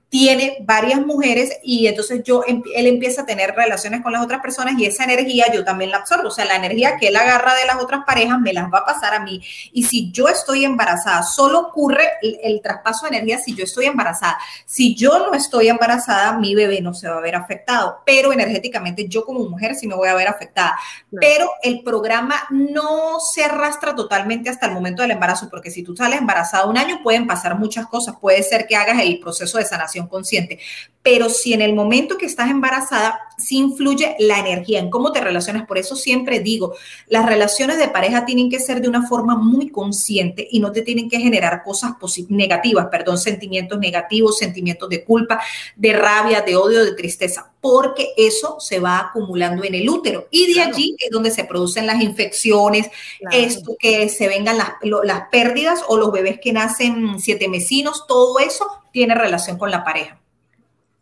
tiene 0.09 0.57
varias 0.62 1.06
mujeres 1.06 1.57
y 1.63 1.88
entonces 1.88 2.24
yo, 2.24 2.44
él 2.45 2.88
empieza 2.88 3.24
a 3.24 3.25
tener 3.25 3.54
relaciones 3.56 4.01
con 4.01 4.13
las 4.13 4.24
otras 4.24 4.42
personas 4.42 4.75
y 4.77 4.86
esa 4.86 5.04
energía 5.04 5.51
yo 5.54 5.65
también 5.65 5.92
la 5.92 5.98
absorbo. 5.98 6.30
O 6.30 6.31
sea, 6.31 6.45
la 6.45 6.56
energía 6.56 6.98
que 6.98 7.09
él 7.09 7.15
agarra 7.15 7.56
de 7.56 7.65
las 7.65 7.75
otras 7.81 8.06
parejas 8.06 8.39
me 8.39 8.54
las 8.54 8.71
va 8.74 8.80
a 8.80 8.86
pasar 8.86 9.13
a 9.13 9.19
mí. 9.19 9.42
Y 9.74 9.83
si 9.83 10.12
yo 10.12 10.30
estoy 10.30 10.63
embarazada, 10.63 11.24
solo 11.24 11.59
ocurre 11.59 12.09
el, 12.21 12.62
traspaso 12.62 13.06
de 13.06 13.18
energía 13.18 13.38
si 13.38 13.54
yo 13.54 13.65
estoy 13.65 13.86
embarazada. 13.86 14.38
Si 14.65 14.95
yo 14.95 15.19
no 15.19 15.33
estoy 15.33 15.68
embarazada, 15.68 16.38
mi 16.38 16.56
bebé 16.56 16.81
no 16.81 16.94
se 16.94 17.10
va 17.10 17.18
a 17.18 17.21
ver 17.21 17.36
afectado, 17.36 18.01
pero 18.06 18.31
energéticamente 18.31 19.07
yo 19.07 19.25
como 19.25 19.48
mujer 19.48 19.75
sí 19.75 19.88
me 19.88 19.95
voy 19.95 20.07
a 20.07 20.15
ver 20.15 20.27
afectada. 20.27 20.77
Pero 21.19 21.50
el 21.62 21.83
programa 21.83 22.36
no 22.50 23.19
se 23.19 23.44
arrastra 23.44 23.94
totalmente 23.94 24.50
hasta 24.50 24.68
el 24.68 24.74
momento 24.74 25.01
del 25.01 25.12
embarazo, 25.12 25.50
porque 25.50 25.70
si 25.70 25.84
tú 25.84 25.96
sales 25.96 26.20
embarazada 26.20 26.65
un 26.65 26.77
año 26.77 27.01
pueden 27.03 27.27
pasar 27.27 27.58
muchas 27.58 27.88
cosas. 27.88 28.15
Puede 28.20 28.41
ser 28.43 28.67
que 28.67 28.75
hagas 28.75 29.00
el 29.01 29.20
proceso 29.20 29.58
de 29.58 29.65
sanación 29.65 29.97
consciente. 30.06 30.60
Pero 31.01 31.30
si 31.30 31.54
en 31.54 31.62
el 31.62 31.74
momento 31.74 32.18
que 32.18 32.25
estás 32.25 32.51
embarazada, 32.51 33.18
sí 33.38 33.58
influye 33.58 34.16
la 34.20 34.39
energía, 34.39 34.80
en 34.80 34.89
cómo 34.89 35.12
te 35.12 35.22
relacionas. 35.22 35.66
Por 35.66 35.77
eso 35.77 35.96
siempre 35.96 36.39
digo, 36.39 36.75
las 37.08 37.25
relaciones 37.25 37.77
de 37.77 37.88
pareja 37.88 38.25
tienen 38.25 38.50
que 38.50 38.60
ser 38.60 38.82
de 38.82 38.89
una 38.89 39.08
forma 39.08 39.36
muy 39.36 39.70
consciente 39.70 40.48
y 40.51 40.60
no 40.60 40.72
te 40.72 40.82
tienen 40.82 41.10
que 41.10 41.20
generar 41.20 41.63
cosas 41.63 41.94
negativas, 42.30 42.88
perdón, 42.92 43.18
sentimientos 43.18 43.80
negativos, 43.80 44.38
sentimientos 44.38 44.89
de 44.89 45.04
culpa, 45.04 45.39
de 45.75 45.94
rabia, 45.94 46.42
de 46.42 46.56
odio, 46.56 46.84
de 46.84 46.94
tristeza, 46.94 47.51
porque 47.62 48.10
eso 48.18 48.60
se 48.60 48.80
va 48.80 49.00
acumulando 49.00 49.63
en 49.63 49.75
el 49.75 49.89
útero. 49.89 50.27
Y 50.32 50.54
de 50.54 50.62
allí 50.62 50.96
es 51.00 51.10
donde 51.10 51.32
se 51.32 51.46
producen 51.46 51.88
las 51.88 52.01
infecciones, 52.01 52.89
esto 53.32 53.75
que 53.80 54.10
se 54.10 54.27
vengan 54.27 54.58
las, 54.58 54.72
las 55.04 55.30
pérdidas 55.30 55.84
o 55.88 55.98
los 55.98 56.12
bebés 56.12 56.39
que 56.42 56.54
nacen 56.54 57.20
siete 57.20 57.48
mesinos, 57.48 58.06
todo 58.08 58.39
eso 58.39 58.68
tiene 58.98 59.13
relación 59.13 59.60
con 59.60 59.70
la 59.70 59.84
pareja. 59.84 60.20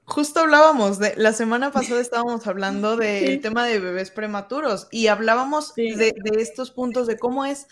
Justo 0.04 0.42
hablábamos 0.42 1.00
de, 1.00 1.14
la 1.16 1.32
semana 1.32 1.72
pasada 1.72 2.02
estábamos 2.02 2.46
hablando 2.46 2.98
del 2.98 3.40
tema 3.40 3.66
de 3.66 3.80
bebés 3.80 4.12
prematuros 4.12 4.90
y 4.92 5.08
hablábamos 5.08 5.74
de, 5.76 6.14
estos 6.38 6.72
puntos, 6.72 7.08
de 7.08 7.18
cómo 7.18 7.46
es 7.46 7.70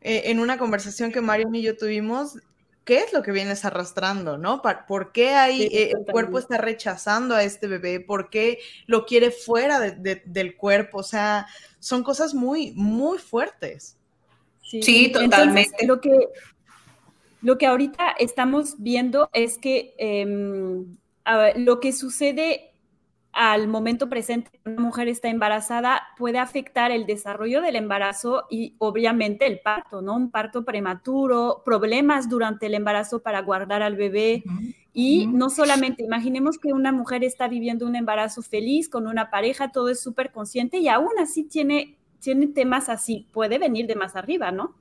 eh, 0.00 0.22
en 0.30 0.40
una 0.40 0.56
conversación 0.56 1.12
que 1.12 1.20
Marion 1.20 1.54
y 1.54 1.60
yo 1.60 1.76
tuvimos, 1.76 2.38
qué 2.86 3.00
es 3.00 3.12
lo 3.12 3.22
que 3.22 3.32
vienes 3.32 3.66
arrastrando, 3.66 4.38
¿no? 4.38 4.62
¿Por 4.88 5.12
qué 5.12 5.34
ahí 5.34 5.64
eh, 5.64 5.92
el 5.94 6.10
cuerpo 6.10 6.38
está 6.38 6.56
rechazando 6.56 7.34
a 7.34 7.42
este 7.42 7.66
bebé? 7.66 8.00
¿Por 8.00 8.30
qué 8.30 8.60
lo 8.86 9.04
quiere 9.04 9.30
fuera 9.30 9.78
del 9.78 10.56
cuerpo? 10.56 11.00
O 11.00 11.02
sea, 11.02 11.48
son 11.80 12.02
cosas 12.02 12.32
muy, 12.32 12.72
muy 12.72 13.18
fuertes. 13.18 13.98
Sí, 14.62 15.12
totalmente. 15.12 15.86
lo 15.86 16.00
que, 16.00 16.10
lo 17.42 17.58
que 17.58 17.66
ahorita 17.66 18.10
estamos 18.18 18.76
viendo 18.78 19.28
es 19.32 19.58
que 19.58 19.94
em, 19.98 20.96
lo 21.56 21.80
que 21.80 21.92
sucede 21.92 22.72
al 23.32 23.68
momento 23.68 24.08
presente 24.08 24.50
una 24.64 24.80
mujer 24.80 25.08
está 25.08 25.28
embarazada 25.28 26.02
puede 26.16 26.38
afectar 26.38 26.90
el 26.90 27.04
desarrollo 27.04 27.60
del 27.60 27.76
embarazo 27.76 28.44
y 28.48 28.74
obviamente 28.78 29.46
el 29.46 29.60
parto, 29.60 30.00
¿no? 30.00 30.16
Un 30.16 30.30
parto 30.30 30.64
prematuro, 30.64 31.62
problemas 31.62 32.30
durante 32.30 32.66
el 32.66 32.74
embarazo 32.74 33.20
para 33.20 33.42
guardar 33.42 33.82
al 33.82 33.94
bebé. 33.94 34.42
Y 34.94 35.26
no 35.26 35.50
solamente, 35.50 36.02
imaginemos 36.02 36.58
que 36.58 36.72
una 36.72 36.92
mujer 36.92 37.24
está 37.24 37.46
viviendo 37.46 37.86
un 37.86 37.96
embarazo 37.96 38.40
feliz 38.40 38.88
con 38.88 39.06
una 39.06 39.28
pareja, 39.28 39.70
todo 39.70 39.90
es 39.90 40.00
súper 40.00 40.32
consciente 40.32 40.78
y 40.78 40.88
aún 40.88 41.12
así 41.18 41.44
tiene 41.44 41.96
tiene 42.26 42.48
temas 42.48 42.88
así, 42.88 43.26
puede 43.32 43.58
venir 43.58 43.86
de 43.86 43.94
más 43.94 44.16
arriba, 44.16 44.50
¿no? 44.50 44.74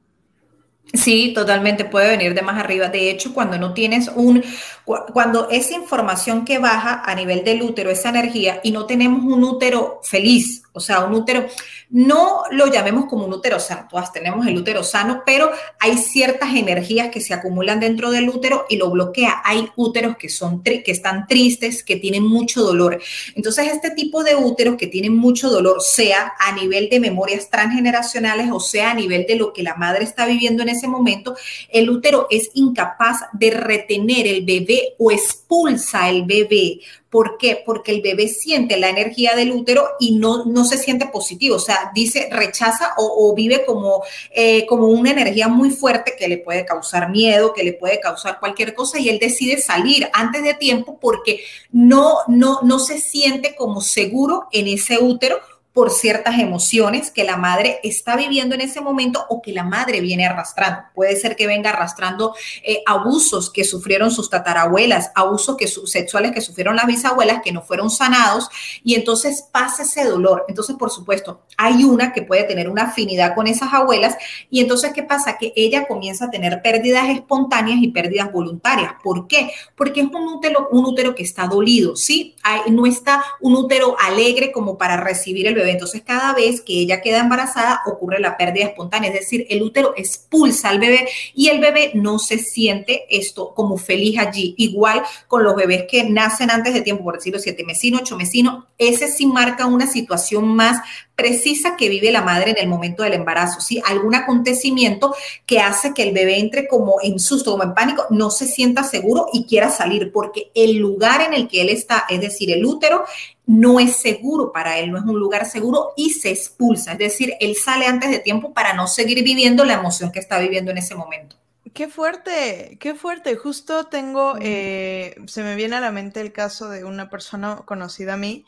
Sí, 0.94 1.34
totalmente 1.34 1.84
puede 1.84 2.10
venir 2.10 2.34
de 2.34 2.42
más 2.42 2.58
arriba. 2.58 2.88
De 2.88 3.10
hecho, 3.10 3.34
cuando 3.34 3.58
no 3.58 3.74
tienes 3.74 4.10
un, 4.16 4.44
cuando 4.86 5.50
esa 5.50 5.74
información 5.74 6.46
que 6.46 6.60
baja 6.60 7.02
a 7.04 7.16
nivel 7.16 7.44
del 7.44 7.64
útero, 7.64 7.90
esa 7.90 8.10
energía, 8.10 8.60
y 8.64 8.72
no 8.72 8.86
tenemos 8.86 9.24
un 9.24 9.44
útero 9.44 10.00
feliz, 10.04 10.64
o 10.74 10.80
sea, 10.80 11.04
un 11.04 11.14
útero, 11.14 11.48
no 11.90 12.44
lo 12.52 12.68
llamemos 12.68 13.06
como 13.06 13.26
un 13.26 13.34
útero 13.34 13.60
sano, 13.60 13.88
todas 13.90 14.12
tenemos 14.12 14.46
el 14.48 14.58
útero 14.58 14.84
sano, 14.84 15.24
pero 15.26 15.52
hay 15.80 15.98
ciertas 15.98 16.56
energías 16.56 17.10
que 17.10 17.22
se 17.22 17.34
acumulan 17.34 17.80
dentro 17.80 18.12
del 18.12 18.30
útero 18.30 18.66
y 18.70 18.78
lo 18.78 18.90
bloquea. 18.90 19.42
Hay 19.44 19.70
úteros 19.76 20.18
que, 20.18 20.30
son 20.30 20.64
que 20.64 20.84
están 20.88 21.28
tristes, 21.28 21.84
que 21.84 21.96
tienen 21.96 22.24
mucho 22.24 22.64
dolor. 22.64 23.02
Entonces, 23.36 23.68
este 23.72 23.92
tipo 23.92 24.24
de 24.24 24.36
úteros 24.36 24.76
que 24.76 24.88
tienen 24.88 25.16
mucho 25.16 25.50
dolor, 25.50 25.82
sea 25.82 26.34
a 26.40 26.54
nivel 26.54 26.90
de 26.90 27.00
memorias 27.00 27.50
transgeneracionales 27.50 28.50
o 28.52 28.60
sea 28.60 28.92
a 28.92 28.94
nivel 28.94 29.26
de 29.28 29.36
lo 29.36 29.54
que 29.54 29.64
la 29.64 29.76
madre 29.76 30.04
está 30.04 30.26
viviendo 30.26 30.64
en 30.64 30.70
ese 30.70 30.88
momento, 30.88 31.36
el 31.70 31.90
útero 31.90 32.28
es 32.30 32.52
incapaz 32.54 33.22
de 33.34 33.52
retener 33.52 34.28
el 34.28 34.46
bebé 34.46 34.96
o 34.98 35.12
expulsa 35.12 36.10
el 36.10 36.24
bebé 36.24 36.80
¿Por 37.16 37.38
qué? 37.38 37.64
Porque 37.66 37.94
el 37.94 38.02
bebé 38.02 38.28
siente 38.28 38.76
la 38.76 38.90
energía 38.90 39.38
del 39.38 39.54
útero 39.54 39.88
y 40.02 40.18
no, 40.18 40.44
no 40.44 40.66
se 40.66 40.78
siente 40.78 41.06
positivo, 41.06 41.56
o 41.56 41.60
sea, 41.60 41.90
dice, 41.96 42.28
rechaza 42.30 42.94
o, 42.98 43.34
vive 43.34 43.64
como, 43.66 44.04
eh, 44.32 44.66
como 44.66 44.88
una 44.88 45.12
energía 45.12 45.48
muy 45.48 45.72
fuerte 45.72 46.16
que 46.20 46.28
le 46.28 46.40
puede 46.40 46.66
causar 46.66 47.10
miedo, 47.10 47.54
que 47.54 47.64
le 47.64 47.72
puede 47.72 48.02
causar 48.02 48.38
cualquier 48.42 48.74
cosa 48.74 49.00
y 49.00 49.08
él 49.08 49.18
decide 49.18 49.62
salir 49.62 50.10
antes 50.12 50.44
de 50.44 50.56
tiempo 50.56 51.00
porque 51.00 51.40
no, 51.72 52.18
no, 52.28 52.60
no 52.64 52.80
se 52.80 53.00
siente 53.00 53.56
como 53.56 53.80
seguro 53.80 54.50
en 54.52 54.68
ese 54.68 54.98
útero 54.98 55.40
por 55.76 55.92
ciertas 55.92 56.40
emociones 56.40 57.12
que 57.12 57.26
la 57.26 57.36
madre 57.36 57.82
está 57.84 58.16
viviendo 58.16 58.56
en 58.56 58.62
ese 58.62 58.80
momento 58.80 59.26
o 59.28 59.42
que 59.42 59.52
la 59.52 59.66
madre 59.66 60.00
viene 60.00 60.26
arrastrando. 60.26 60.84
Puede 60.94 61.18
ser 61.18 61.36
que 61.36 61.48
venga 61.48 61.72
arrastrando 61.72 62.34
eh, 62.64 62.82
abusos 62.86 63.50
que 63.50 63.66
sufrieron 63.66 64.10
sus 64.10 64.30
tatarabuelas, 64.30 65.12
abusos 65.16 65.58
que, 65.58 65.68
sexuales 65.68 66.32
que 66.32 66.40
sufrieron 66.40 66.78
las 66.78 66.86
bisabuelas 66.88 67.42
que 67.44 67.52
no 67.52 67.62
fueron 67.62 67.90
sanados 67.90 68.48
y 68.86 68.96
entonces 68.96 69.50
pasa 69.52 69.84
ese 69.84 70.06
dolor. 70.06 70.46
Entonces, 70.48 70.78
por 70.78 70.92
supuesto, 70.92 71.42
hay 71.58 71.84
una 71.84 72.14
que 72.14 72.22
puede 72.22 72.46
tener 72.46 72.70
una 72.70 72.84
afinidad 72.84 73.36
con 73.36 73.46
esas 73.46 73.74
abuelas 73.74 74.16
y 74.50 74.62
entonces, 74.62 74.94
¿qué 74.94 75.04
pasa? 75.04 75.38
Que 75.38 75.52
ella 75.58 75.88
comienza 75.88 76.26
a 76.26 76.32
tener 76.32 76.62
pérdidas 76.62 77.10
espontáneas 77.10 77.80
y 77.82 77.90
pérdidas 77.90 78.32
voluntarias. 78.32 78.94
¿Por 79.04 79.28
qué? 79.28 79.52
Porque 79.76 80.00
es 80.00 80.08
un 80.08 80.36
útero, 80.36 80.70
un 80.72 80.86
útero 80.86 81.14
que 81.16 81.24
está 81.24 81.48
dolido, 81.48 81.98
¿sí? 81.98 82.34
no 82.70 82.86
está 82.86 83.22
un 83.42 83.56
útero 83.56 83.98
alegre 84.00 84.54
como 84.54 84.78
para 84.78 84.96
recibir 84.96 85.48
el 85.48 85.56
bebé 85.56 85.65
entonces, 85.72 86.02
cada 86.06 86.34
vez 86.34 86.62
que 86.62 86.74
ella 86.74 87.02
queda 87.02 87.20
embarazada, 87.20 87.82
ocurre 87.86 88.20
la 88.20 88.38
pérdida 88.38 88.66
espontánea, 88.66 89.10
es 89.10 89.20
decir, 89.20 89.46
el 89.50 89.62
útero 89.62 89.94
expulsa 89.96 90.70
al 90.70 90.80
bebé 90.80 91.08
y 91.34 91.50
el 91.50 91.60
bebé 91.60 91.92
no 91.94 92.20
se 92.20 92.38
siente 92.40 93.06
esto 93.10 93.54
como 93.54 93.78
feliz 93.78 94.20
allí. 94.20 94.56
Igual 94.58 95.04
con 95.28 95.44
los 95.44 95.56
bebés 95.56 95.86
que 95.90 96.04
nacen 96.10 96.52
antes 96.52 96.74
de 96.74 96.82
tiempo, 96.82 97.04
por 97.04 97.16
decirlo, 97.16 97.40
siete 97.40 97.64
mesinos, 97.64 98.02
ocho 98.02 98.18
mesinos, 98.18 98.66
ese 98.78 99.08
sí 99.08 99.26
marca 99.26 99.66
una 99.66 99.88
situación 99.88 100.48
más 100.56 100.82
precisa 101.16 101.76
que 101.78 101.90
vive 101.90 102.12
la 102.12 102.22
madre 102.22 102.52
en 102.52 102.58
el 102.60 102.68
momento 102.68 103.04
del 103.04 103.14
embarazo, 103.14 103.62
¿sí? 103.62 103.82
Algún 103.86 104.16
acontecimiento 104.16 105.16
que 105.46 105.60
hace 105.60 105.94
que 105.94 106.04
el 106.04 106.14
bebé 106.14 106.40
entre 106.40 106.68
como 106.68 106.98
en 107.02 107.20
susto, 107.20 107.52
como 107.52 107.64
en 107.64 107.74
pánico, 107.74 108.06
no 108.10 108.30
se 108.30 108.48
sienta 108.48 108.84
seguro 108.84 109.28
y 109.34 109.46
quiera 109.46 109.70
salir, 109.70 110.12
porque 110.12 110.52
el 110.54 110.78
lugar 110.78 111.22
en 111.22 111.34
el 111.34 111.48
que 111.48 111.62
él 111.62 111.70
está, 111.70 112.06
es 112.10 112.22
decir, 112.22 112.52
el 112.52 112.66
útero, 112.66 113.06
no 113.48 113.80
es 113.80 113.96
seguro 113.96 114.52
para 114.52 114.80
él, 114.80 114.92
no 114.92 114.98
es 114.98 115.04
un 115.04 115.20
lugar 115.20 115.46
seguro 115.46 115.94
y 115.96 116.12
se 116.12 116.32
expulsa, 116.32 116.94
es 116.94 116.98
decir, 116.98 117.34
él 117.40 117.56
sale 117.56 117.86
antes 117.86 118.10
de 118.10 118.20
tiempo 118.20 118.54
para 118.54 118.74
no 118.74 118.88
seguir 118.88 119.24
viviendo 119.24 119.66
la 119.66 119.74
emoción 119.74 120.12
que 120.12 120.20
está 120.20 120.40
viviendo 120.40 120.72
en 120.72 120.80
ese 120.80 120.96
momento. 120.96 121.36
Qué 121.74 121.90
fuerte, 121.90 122.78
qué 122.80 122.96
fuerte. 122.96 123.36
Justo 123.36 123.88
tengo, 123.88 124.36
eh, 124.40 125.16
se 125.28 125.44
me 125.44 125.56
viene 125.56 125.76
a 125.76 125.82
la 125.82 125.92
mente 125.92 126.22
el 126.22 126.32
caso 126.32 126.70
de 126.70 126.86
una 126.86 127.10
persona 127.10 127.58
conocida 127.66 128.14
a 128.14 128.18
mí, 128.18 128.46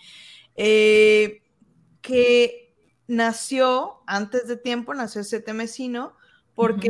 eh, 0.56 1.42
que 2.08 2.74
nació 3.08 4.02
antes 4.08 4.48
de 4.48 4.56
tiempo, 4.56 4.94
nació 4.94 5.22
ese 5.22 5.44
mesino, 5.54 6.14
porque 6.56 6.90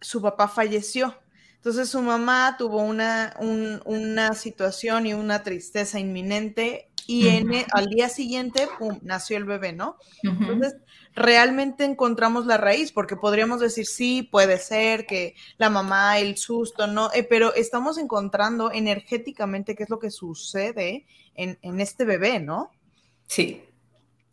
su 0.00 0.20
papá 0.20 0.48
falleció. 0.48 1.16
Entonces 1.54 1.88
su 1.88 2.02
mamá 2.02 2.56
tuvo 2.58 2.78
una, 2.82 3.36
una 3.84 4.34
situación 4.34 5.06
y 5.06 5.14
una 5.14 5.42
tristeza 5.44 6.00
inminente 6.00 6.90
y 7.06 7.28
en, 7.28 7.52
e, 7.52 7.66
al 7.72 7.86
día 7.86 8.08
siguiente, 8.08 8.68
pum, 8.78 8.98
nació 9.02 9.36
el 9.36 9.44
bebé, 9.44 9.72
¿no? 9.72 9.96
Entonces, 10.22 10.76
realmente 11.14 11.84
encontramos 11.84 12.46
la 12.46 12.56
raíz, 12.56 12.92
porque 12.92 13.16
podríamos 13.16 13.60
decir, 13.60 13.84
sí, 13.86 14.22
puede 14.22 14.58
ser 14.58 15.06
que 15.06 15.34
la 15.58 15.70
mamá, 15.70 16.18
el 16.18 16.36
susto, 16.36 16.86
¿no? 16.86 17.10
Eh, 17.12 17.24
pero 17.24 17.52
estamos 17.54 17.98
encontrando 17.98 18.70
energéticamente 18.70 19.74
qué 19.74 19.82
es 19.82 19.90
lo 19.90 19.98
que 19.98 20.10
sucede 20.10 21.06
en, 21.34 21.58
en 21.62 21.80
este 21.80 22.04
bebé, 22.04 22.38
¿no? 22.38 22.70
Sí, 23.26 23.64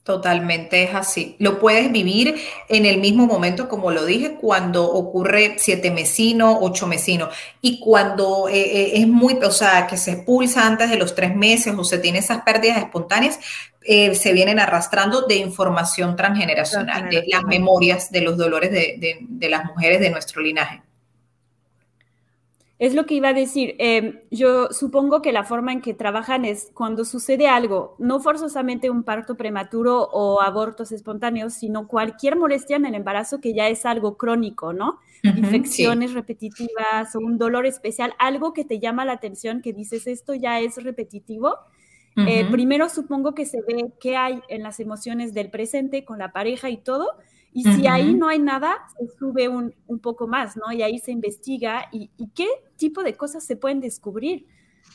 Totalmente 0.08 0.84
es 0.84 0.96
así. 0.96 1.36
Lo 1.38 1.60
puedes 1.60 1.92
vivir 1.92 2.36
en 2.70 2.86
el 2.86 3.02
mismo 3.02 3.28
momento, 3.28 3.68
como 3.68 3.92
lo 3.92 4.06
dije, 4.06 4.36
cuando 4.36 4.90
ocurre 4.90 5.56
siete 5.58 5.92
mesino, 5.92 6.60
ocho 6.62 6.88
mesino. 6.88 7.28
Y 7.60 7.82
cuando 7.82 8.48
eh, 8.48 8.54
eh, 8.56 8.92
es 9.02 9.06
muy, 9.06 9.34
o 9.34 9.52
sea, 9.52 9.86
que 9.86 9.98
se 9.98 10.12
expulsa 10.12 10.66
antes 10.66 10.90
de 10.90 10.96
los 10.96 11.14
tres 11.14 11.36
meses 11.36 11.76
o 11.78 11.84
se 11.84 11.98
tiene 11.98 12.20
esas 12.20 12.44
pérdidas 12.44 12.78
espontáneas, 12.78 13.38
eh, 13.82 14.16
se 14.16 14.32
vienen 14.32 14.62
arrastrando 14.62 15.24
de 15.24 15.36
información 15.36 16.16
transgeneracional, 16.16 17.10
de 17.10 17.26
las 17.28 17.44
memorias 17.44 18.10
de 18.10 18.22
los 18.22 18.38
dolores 18.38 18.72
de 18.72 19.50
las 19.50 19.66
mujeres 19.66 20.00
de 20.00 20.10
nuestro 20.10 20.42
linaje. 20.42 20.87
Es 22.80 22.94
lo 22.94 23.08
que 23.08 23.16
iba 23.16 23.30
a 23.30 23.34
decir. 23.34 23.76
Em, 23.80 24.20
yo 24.30 24.68
supongo 24.72 25.22
que 25.24 25.32
la 25.32 25.44
forma 25.44 25.74
en 25.74 25.82
que 25.82 25.96
trabajan 25.96 26.46
es 26.46 26.70
cuando 26.76 27.06
sucede 27.06 27.48
algo, 27.48 27.96
no 27.98 28.20
forzosamente 28.20 28.92
un 28.92 29.04
parto 29.04 29.36
prematuro 29.36 30.04
o 30.12 30.42
abortos 30.42 30.92
espontáneos, 30.92 31.54
sino 31.54 31.88
cualquier 31.88 32.36
molestia 32.36 32.76
en 32.76 32.86
el 32.86 32.94
embarazo 32.94 33.42
que 33.42 33.56
ya 33.56 33.68
es 33.68 33.86
algo 33.86 34.16
crónico, 34.16 34.74
¿no? 34.74 35.00
Infecciones 35.24 36.14
repetitivas 36.14 37.16
o 37.16 37.20
un 37.20 37.40
dolor 37.40 37.66
especial, 37.66 38.14
algo 38.20 38.54
que 38.54 38.64
te 38.64 38.80
llama 38.80 39.06
la 39.06 39.14
atención, 39.14 39.64
que 39.64 39.74
dices 39.74 40.06
esto 40.06 40.36
ya 40.36 40.60
es 40.60 40.82
repetitivo. 40.84 41.56
Eh, 42.16 42.48
primero 42.50 42.90
supongo 42.90 43.36
que 43.36 43.46
se 43.46 43.62
ve 43.62 43.92
qué 44.00 44.18
hay 44.18 44.42
en 44.50 44.64
las 44.64 44.80
emociones 44.80 45.36
del 45.36 45.52
presente 45.52 46.04
con 46.04 46.18
la 46.18 46.32
pareja 46.32 46.68
y 46.72 46.78
todo, 46.78 47.12
y 47.54 47.64
si 47.64 47.88
ahí 47.88 48.14
no 48.14 48.28
hay 48.28 48.40
nada, 48.40 48.78
se 48.98 49.08
sube 49.18 49.48
un, 49.50 49.74
poco 50.02 50.28
más, 50.28 50.56
¿no? 50.58 50.72
Y 50.72 50.84
ahí 50.84 51.00
se 51.00 51.12
investiga 51.12 51.88
y, 51.92 52.10
qué 52.36 52.48
tipo 52.76 53.04
de 53.04 53.16
cosas 53.16 53.44
se 53.44 53.56
pueden 53.56 53.80
descubrir 53.80 54.46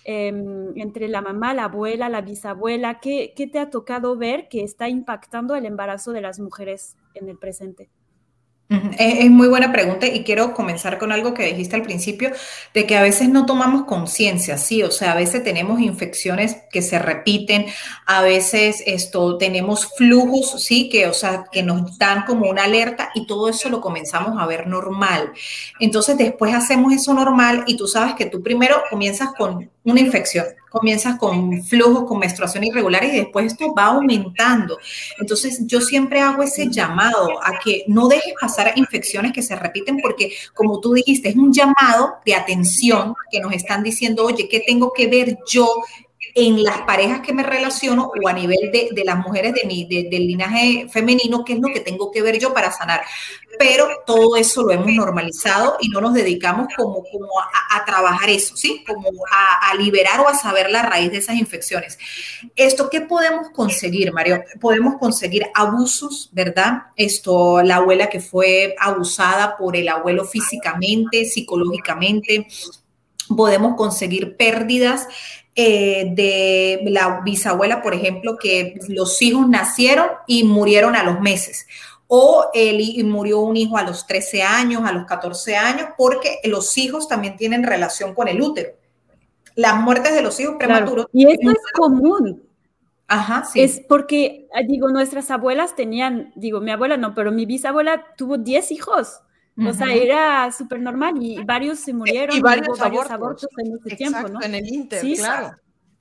em, 0.05 0.73
entre 0.77 1.09
la 1.09 1.23
mamá, 1.23 1.55
la 1.55 1.65
abuela, 1.65 2.09
la 2.09 2.21
bisabuela. 2.21 3.01
¿Qué, 3.01 3.33
¿Qué 3.37 3.47
te 3.47 3.59
ha 3.59 3.71
tocado 3.71 4.17
ver 4.17 4.49
que 4.49 4.63
está 4.63 4.89
impactando 4.89 5.57
el 5.57 5.67
embarazo 5.67 6.13
de 6.13 6.21
las 6.21 6.39
mujeres 6.39 6.97
en 7.15 7.29
el 7.29 7.39
presente? 7.39 7.91
Es, 8.99 9.31
muy 9.31 9.49
buena 9.49 9.73
pregunta 9.73 10.07
y 10.07 10.25
quiero 10.25 10.55
comenzar 10.55 10.99
con 10.99 11.13
algo 11.13 11.35
que 11.35 11.47
dijiste 11.47 11.77
al 11.77 11.83
principio, 11.83 12.33
de 12.73 12.87
que 12.87 12.97
a 12.97 13.03
veces 13.03 13.29
no 13.29 13.47
tomamos 13.47 13.85
conciencia, 13.85 14.57
sí, 14.57 14.83
o 14.83 14.91
sea, 14.91 15.13
a 15.13 15.17
veces 15.17 15.45
tenemos 15.45 15.81
infecciones 15.81 16.57
que 16.71 16.83
se 16.83 16.99
repiten, 16.99 17.67
a 18.07 18.23
veces 18.23 18.83
esto, 18.87 19.37
tenemos 19.37 19.95
flujos, 19.97 20.63
sí, 20.63 20.89
que, 20.89 21.07
o 21.07 21.15
sea, 21.15 21.45
que 21.51 21.63
nos 21.63 21.99
dan 21.99 22.25
como 22.25 22.49
una 22.49 22.65
alerta 22.65 23.11
y 23.15 23.27
todo 23.27 23.49
eso 23.49 23.69
lo 23.69 23.81
comenzamos 23.81 24.41
a 24.41 24.47
ver 24.47 24.67
normal. 24.67 25.33
Entonces 25.81 26.17
después 26.17 26.55
hacemos 26.55 26.93
eso 26.93 27.15
normal 27.15 27.65
y 27.67 27.77
tú 27.77 27.87
sabes 27.87 28.15
que 28.15 28.27
tú 28.27 28.43
primero 28.43 28.83
comienzas 28.91 29.31
con 29.37 29.71
una 29.85 30.01
infección, 30.01 30.47
comienzas 30.71 31.19
con 31.19 31.63
flujos, 31.63 32.05
con 32.05 32.19
menstruación 32.19 32.65
irregular 32.65 33.05
y 33.05 33.11
después 33.11 33.47
esto 33.47 33.75
va 33.75 33.87
aumentando. 33.87 34.79
Entonces 35.19 35.61
yo 35.67 35.81
siempre 35.81 36.21
hago 36.21 36.43
ese 36.43 36.69
llamado 36.71 37.43
a 37.43 37.59
que 37.63 37.85
no 37.89 38.09
dejes 38.09 38.35
pasar 38.41 38.73
infecciones 38.77 39.33
que 39.33 39.43
se 39.43 39.57
repiten 39.57 39.99
porque 40.01 40.33
como 40.55 40.81
tú 40.81 40.95
dijiste, 40.95 41.29
es 41.29 41.37
un 41.37 41.53
llamado 41.53 42.15
de 42.25 42.35
atención 42.35 43.15
que 43.31 43.41
nos 43.41 43.53
están 43.53 43.83
diciendo, 43.83 44.25
oye, 44.25 44.49
¿qué 44.49 44.63
tengo 44.67 44.93
que 44.93 45.09
ver 45.09 45.39
yo 45.47 45.69
en 46.35 46.63
las 46.63 46.83
parejas 46.83 47.21
que 47.21 47.33
me 47.33 47.43
relaciono 47.43 48.11
o 48.11 48.29
a 48.29 48.33
nivel 48.33 48.71
de, 48.73 49.05
las 49.05 49.19
mujeres 49.19 49.53
de 49.55 49.65
mi, 49.67 49.85
del 49.85 50.27
linaje 50.27 50.89
femenino, 50.91 51.45
qué 51.45 51.55
es 51.55 51.61
lo 51.61 51.69
que 51.69 51.81
tengo 51.81 52.11
que 52.11 52.23
ver 52.23 52.39
yo 52.39 52.55
para 52.55 52.73
sanar. 52.73 53.03
Pero 53.59 53.87
todo 54.07 54.37
eso 54.37 54.63
lo 54.63 54.73
hemos 54.73 54.91
normalizado 54.93 55.77
y 55.81 55.89
no 55.89 56.01
nos 56.01 56.15
dedicamos 56.15 56.69
como, 56.75 57.05
como 57.05 57.29
a, 57.41 57.85
trabajar 57.85 58.31
eso, 58.31 58.57
¿sí? 58.57 58.83
Como 58.87 59.09
a, 59.31 59.75
liberar 59.75 60.21
o 60.21 60.29
a 60.29 60.35
saber 60.35 60.71
la 60.71 60.83
raíz 60.83 61.11
de 61.11 61.19
esas 61.19 61.37
infecciones. 61.37 61.99
Esto, 62.57 62.89
¿qué 62.89 63.03
podemos 63.03 63.51
conseguir, 63.51 64.13
Mario? 64.13 64.43
Podemos 64.61 64.95
conseguir 64.99 65.47
abusos, 65.55 66.31
¿verdad? 66.33 66.85
Esto, 66.97 67.63
la 67.63 67.77
abuela 67.77 68.09
que 68.09 68.21
fue 68.21 68.75
abusada 68.79 69.57
por 69.57 69.77
el 69.77 69.89
abuelo 69.89 70.25
físicamente, 70.25 71.27
psicológicamente, 71.27 72.47
podemos 73.37 73.77
conseguir 73.77 74.37
pérdidas 74.37 75.09
eh, 75.55 76.13
de 76.15 76.81
la 76.91 77.21
bisabuela, 77.23 77.83
por 77.83 77.93
ejemplo, 77.93 78.39
que 78.39 78.81
los 78.89 79.21
hijos 79.21 79.47
nacieron 79.49 80.09
y 80.27 80.45
murieron 80.45 80.97
a 80.97 81.03
los 81.03 81.21
meses. 81.21 81.67
o 82.15 82.51
él 82.53 83.05
murió 83.05 83.41
un 83.41 83.57
hijo 83.57 83.79
a 83.79 83.83
los 83.83 84.07
13 84.07 84.43
años, 84.43 84.83
a 84.85 84.93
los 84.93 85.07
14 85.07 85.57
años, 85.57 85.89
porque 85.97 86.41
los 86.45 86.77
hijos 86.77 87.09
también 87.09 87.37
tienen 87.37 87.63
relación 87.63 88.15
con 88.15 88.29
el 88.29 88.41
útero. 88.43 88.71
Las 89.55 89.77
muertes 89.81 90.15
de 90.15 90.21
los 90.23 90.39
hijos 90.39 90.57
prematuros. 90.59 91.07
Y 91.13 91.31
esto 91.31 91.51
es 91.51 91.59
común. 91.75 92.43
Ajá, 93.09 93.45
sí. 93.45 93.61
Es 93.61 93.81
porque, 93.89 94.47
ah, 94.55 94.61
digo, 94.67 94.89
nuestras 94.89 95.31
abuelas 95.31 95.75
tenían, 95.75 96.33
digo, 96.35 96.61
mi 96.61 96.71
abuela 96.71 96.97
no, 96.97 97.15
pero 97.15 97.33
mi 97.33 97.47
bisabuela 97.47 98.07
tuvo 98.17 98.37
10 98.39 98.73
hijos. 98.73 99.21
O 99.59 99.73
sea, 99.73 99.93
era 99.93 100.51
súper 100.51 100.81
normal 100.81 101.15
y 101.21 101.43
varios 101.45 101.79
se 101.79 101.93
murieron. 101.93 102.37
Y 102.37 102.41
varios, 102.41 102.81
abortos. 102.81 103.49
en 103.59 103.79
ese 103.85 103.97
tiempo, 103.97 104.29
¿no? 104.29 104.43
En 104.43 104.55
el 104.55 104.67
Inter, 104.67 105.01
sí, 105.01 105.17
claro. 105.17 105.55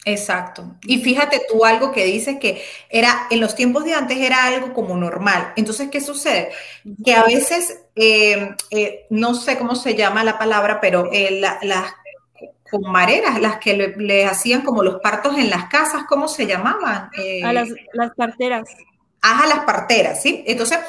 Exacto. 0.03 0.77
Y 0.83 0.99
fíjate 0.99 1.43
tú 1.47 1.63
algo 1.63 1.91
que 1.91 2.05
dices 2.05 2.37
que 2.39 2.63
era, 2.89 3.27
en 3.29 3.39
los 3.39 3.55
tiempos 3.55 3.85
de 3.85 3.93
antes 3.93 4.17
era 4.17 4.45
algo 4.45 4.73
como 4.73 4.95
normal. 4.97 5.53
Entonces, 5.55 5.89
¿qué 5.91 6.01
sucede? 6.01 6.51
Que 7.05 7.13
a 7.13 7.23
veces, 7.23 7.83
eh, 7.95 8.55
eh, 8.71 9.05
no 9.11 9.35
sé 9.35 9.57
cómo 9.57 9.75
se 9.75 9.93
llama 9.93 10.23
la 10.23 10.39
palabra, 10.39 10.81
pero 10.81 11.09
eh, 11.11 11.39
las 11.39 11.93
comareras, 12.71 13.39
las 13.39 13.57
que 13.57 13.93
le, 13.95 14.25
hacían 14.25 14.61
como 14.61 14.81
los 14.81 15.01
partos 15.01 15.37
en 15.37 15.49
las 15.49 15.65
casas, 15.65 16.03
¿cómo 16.07 16.27
se 16.27 16.47
llamaban? 16.47 17.11
a 17.43 17.53
las, 17.53 17.69
las 17.93 18.15
parteras. 18.15 18.69
Ajá, 19.21 19.45
las 19.45 19.65
parteras, 19.65 20.19
¿sí? 20.19 20.43
Entonces, 20.47 20.79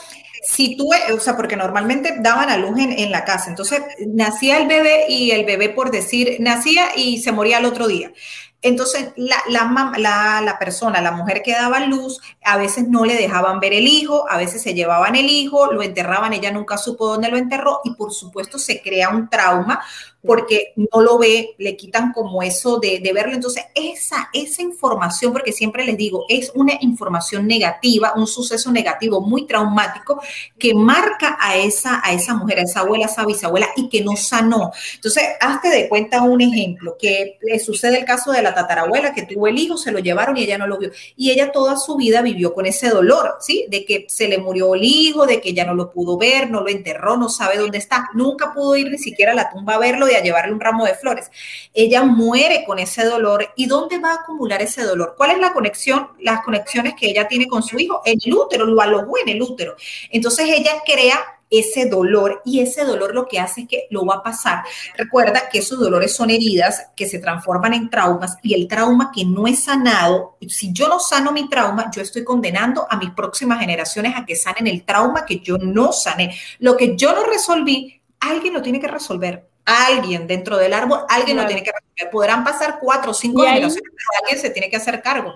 si 0.43 0.77
tú, 0.77 0.91
o 1.15 1.21
sea, 1.21 1.37
porque 1.37 1.57
normalmente 1.57 2.17
daban 2.19 2.51
a 2.51 2.57
luz 2.57 2.77
en, 2.79 3.11
la 3.13 3.25
casa, 3.25 3.49
entonces 3.49 3.81
nacía 4.09 4.59
el 4.59 4.67
bebé 4.67 5.07
y 5.09 5.31
el 5.31 5.45
bebé, 5.45 5.69
por 5.69 5.91
decir, 5.91 6.37
nacía 6.41 6.89
y 6.97 7.23
se 7.23 7.31
moría 7.31 7.59
al 7.59 7.65
otro 7.65 7.87
día. 7.87 8.13
Entonces, 8.61 9.13
la, 9.17 9.37
la, 9.49 10.41
la, 10.41 10.59
persona, 10.59 11.01
la 11.01 11.13
mujer 11.13 11.43
que 11.43 11.53
daba 11.53 11.81
luz, 11.81 12.21
a 12.45 12.57
veces 12.57 12.89
no 12.89 13.05
le 13.05 13.15
dejaban 13.15 13.59
ver 13.61 13.73
el 13.73 13.89
hijo, 13.89 14.25
a 14.31 14.37
veces 14.37 14.63
se 14.63 14.75
llevaban 14.75 15.17
el 15.17 15.27
hijo, 15.27 15.73
lo 15.73 15.83
enterraban, 15.83 16.33
ella 16.33 16.53
nunca 16.53 16.79
supo 16.79 17.09
dónde 17.09 17.29
lo 17.29 17.37
enterró 17.37 17.81
y 17.85 17.95
por 17.95 18.13
supuesto 18.13 18.59
se 18.59 18.81
crea 18.81 19.11
un 19.11 19.29
trauma 19.29 19.81
porque 20.25 20.73
no 20.77 21.01
lo 21.01 21.19
ve, 21.19 21.55
le 21.59 21.77
quitan 21.77 22.13
como 22.13 22.43
eso 22.43 22.79
de, 22.79 23.01
verlo. 23.13 23.35
Entonces, 23.35 23.65
esa, 23.75 24.31
esa 24.33 24.63
información, 24.63 25.33
porque 25.33 25.53
siempre 25.53 25.85
les 25.85 25.97
digo, 25.97 26.25
es 26.29 26.53
una 26.55 26.75
información 26.81 27.47
negativa, 27.47 28.13
un 28.17 28.27
suceso 28.27 28.71
negativo 28.71 29.21
muy 29.21 29.47
traumático 29.47 30.23
que 30.59 30.75
marca 30.75 31.37
a 31.41 31.57
esa, 31.57 32.01
a 32.05 32.13
esa 32.13 32.35
mujer, 32.35 32.61
a 32.61 32.63
esa 32.63 32.81
abuela, 32.81 33.07
a 33.07 33.09
esa 33.09 33.27
bisabuela 33.27 33.69
y 33.77 33.89
que 33.89 34.03
no 34.03 34.17
sanó. 34.17 34.71
Entonces, 34.95 35.25
hazte 35.41 35.69
de 35.69 35.89
cuenta 35.89 36.23
un 36.23 36.41
ejemplo, 36.41 36.97
que 36.99 37.39
le 37.43 37.59
sucede 37.59 37.99
el 37.99 38.05
caso 38.05 38.31
de 38.31 38.43
la 38.43 38.55
tatarabuela 38.55 39.13
que 39.13 39.23
tuvo 39.23 39.49
el 39.49 39.59
hijo, 39.59 39.77
se 39.77 39.91
lo 39.91 39.99
llevaron 39.99 40.37
y 40.37 40.45
ella 40.45 40.59
no 40.59 40.69
lo 40.69 40.79
vio. 40.79 40.93
Y 41.17 41.31
ella 41.31 41.51
toda 41.51 41.77
su 41.77 41.97
vida 41.97 42.23
vivió 42.23 42.55
con 42.55 42.67
ese 42.67 42.91
dolor, 42.91 43.39
¿sí? 43.41 43.67
De 43.69 43.85
que 43.85 44.07
se 44.09 44.29
le 44.29 44.39
murió 44.39 44.75
el 44.77 44.85
hijo, 44.85 45.27
de 45.27 45.41
que 45.41 45.53
ya 45.53 45.65
no 45.65 45.75
lo 45.75 45.91
pudo 45.91 46.17
ver, 46.17 46.49
no 46.49 46.61
lo 46.61 46.69
enterró, 46.69 47.17
no 47.17 47.29
sabe 47.29 47.59
dónde 47.59 47.79
está, 47.79 48.09
nunca 48.15 48.53
pudo 48.55 48.77
ir 48.77 48.89
ni 48.91 48.99
siquiera 48.99 49.33
a 49.33 49.35
la 49.35 49.51
tumba 49.51 49.75
a 49.75 49.79
verlo 49.79 50.07
a 50.17 50.23
llevarle 50.23 50.53
un 50.53 50.61
ramo 50.61 50.85
de 50.85 50.95
flores. 50.95 51.31
Ella 51.75 52.03
muere 52.03 52.65
con 52.65 52.79
ese 52.79 53.05
dolor. 53.05 53.53
¿Y 53.57 53.67
dónde 53.67 53.99
va 53.99 54.13
a 54.13 54.15
acumular 54.17 54.63
ese 54.63 54.83
dolor? 54.83 55.15
¿Cuál 55.17 55.33
es 55.33 55.39
la 55.39 55.53
conexión? 55.53 56.09
Las 56.21 56.43
conexiones 56.43 56.95
que 56.95 57.11
ella 57.11 57.29
tiene 57.29 57.47
con 57.47 57.63
su 57.63 57.79
hijo 57.79 58.03
en 58.05 58.19
el 58.25 58.35
útero, 58.35 58.67
lo 58.67 58.81
alojó 58.81 59.19
en 59.19 59.29
el 59.29 59.43
útero. 59.43 59.77
Entonces 60.11 60.49
ella 60.49 60.73
crea 60.85 61.19
ese 61.53 61.87
dolor 61.87 62.41
y 62.45 62.61
ese 62.61 62.85
dolor 62.85 63.15
lo 63.15 63.29
que 63.29 63.39
hace 63.39 63.63
es 63.63 63.69
que 63.69 63.87
lo 63.91 64.07
va 64.07 64.17
a 64.17 64.23
pasar. 64.23 64.65
Recuerda 64.97 65.49
que 65.51 65.59
esos 65.59 65.79
dolores 65.79 66.17
son 66.17 66.31
heridas 66.31 66.87
que 66.97 67.07
se 67.07 67.19
transforman 67.19 67.75
en 67.75 67.91
traumas 67.91 68.39
y 68.43 68.55
el 68.55 68.67
trauma 68.67 69.13
que 69.15 69.25
no 69.25 69.47
es 69.47 69.65
sanado, 69.65 70.39
si 70.49 70.73
yo 70.73 70.89
no 70.89 70.99
sano 70.99 71.31
mi 71.31 71.49
trauma, 71.49 71.91
yo 71.95 72.01
estoy 72.01 72.25
condenando 72.25 72.87
a 72.89 72.97
mis 72.97 73.11
próximas 73.11 73.61
generaciones 73.61 74.15
a 74.17 74.25
que 74.25 74.35
sanen 74.35 74.67
el 74.67 74.85
trauma 74.85 75.27
que 75.27 75.41
yo 75.41 75.59
no 75.59 75.93
sané. 75.93 76.35
Lo 76.59 76.77
que 76.77 76.97
yo 76.97 77.13
no 77.13 77.25
resolví, 77.25 78.01
alguien 78.21 78.55
lo 78.55 78.63
tiene 78.63 78.81
que 78.81 78.89
resolver 78.89 79.52
alguien 79.65 80.27
dentro 80.27 80.57
del 80.59 80.73
árbol, 80.73 81.01
alguien 81.09 81.37
lo 81.37 81.47
tiene 81.47 81.63
que 81.63 81.71
resolver. 81.73 82.11
Podrán 82.11 82.45
pasar 82.45 82.79
cuatro 82.81 83.13
o 83.13 83.15
cinco 83.15 83.43
generaciones, 83.43 83.83
pero 83.83 84.21
alguien 84.23 84.41
se 84.41 84.51
tiene 84.51 84.69
que 84.69 84.77
hacer 84.77 85.03
cargo. 85.03 85.35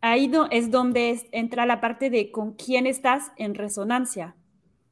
Ahí 0.00 0.30
es 0.50 0.70
donde 0.70 1.28
entra 1.32 1.64
la 1.64 1.80
parte 1.80 2.10
de 2.10 2.30
con 2.30 2.52
quién 2.52 2.86
estás 2.86 3.32
en 3.36 3.54
resonancia. 3.54 4.36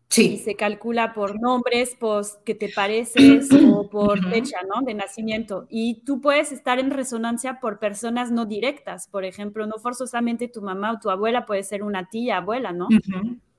Sí. 0.08 0.34
Y 0.34 0.38
se 0.38 0.56
calcula 0.56 1.14
por 1.14 1.40
nombres, 1.40 1.96
pues, 1.98 2.38
que 2.44 2.54
te 2.54 2.68
pareces 2.68 3.48
o 3.52 3.88
por 3.90 4.26
fecha, 4.30 4.58
¿no? 4.68 4.82
De 4.82 4.94
nacimiento. 4.94 5.66
Y 5.70 6.02
tú 6.04 6.20
puedes 6.20 6.52
estar 6.52 6.78
en 6.78 6.90
resonancia 6.90 7.60
por 7.60 7.78
personas 7.78 8.30
no 8.30 8.44
directas. 8.44 9.08
Por 9.08 9.24
ejemplo, 9.24 9.66
no 9.66 9.78
forzosamente 9.78 10.48
tu 10.48 10.60
mamá 10.60 10.92
o 10.92 10.98
tu 10.98 11.10
abuela 11.10 11.46
puede 11.46 11.62
ser 11.62 11.82
una 11.82 12.08
tía, 12.10 12.38
abuela, 12.38 12.72
¿no? 12.72 12.88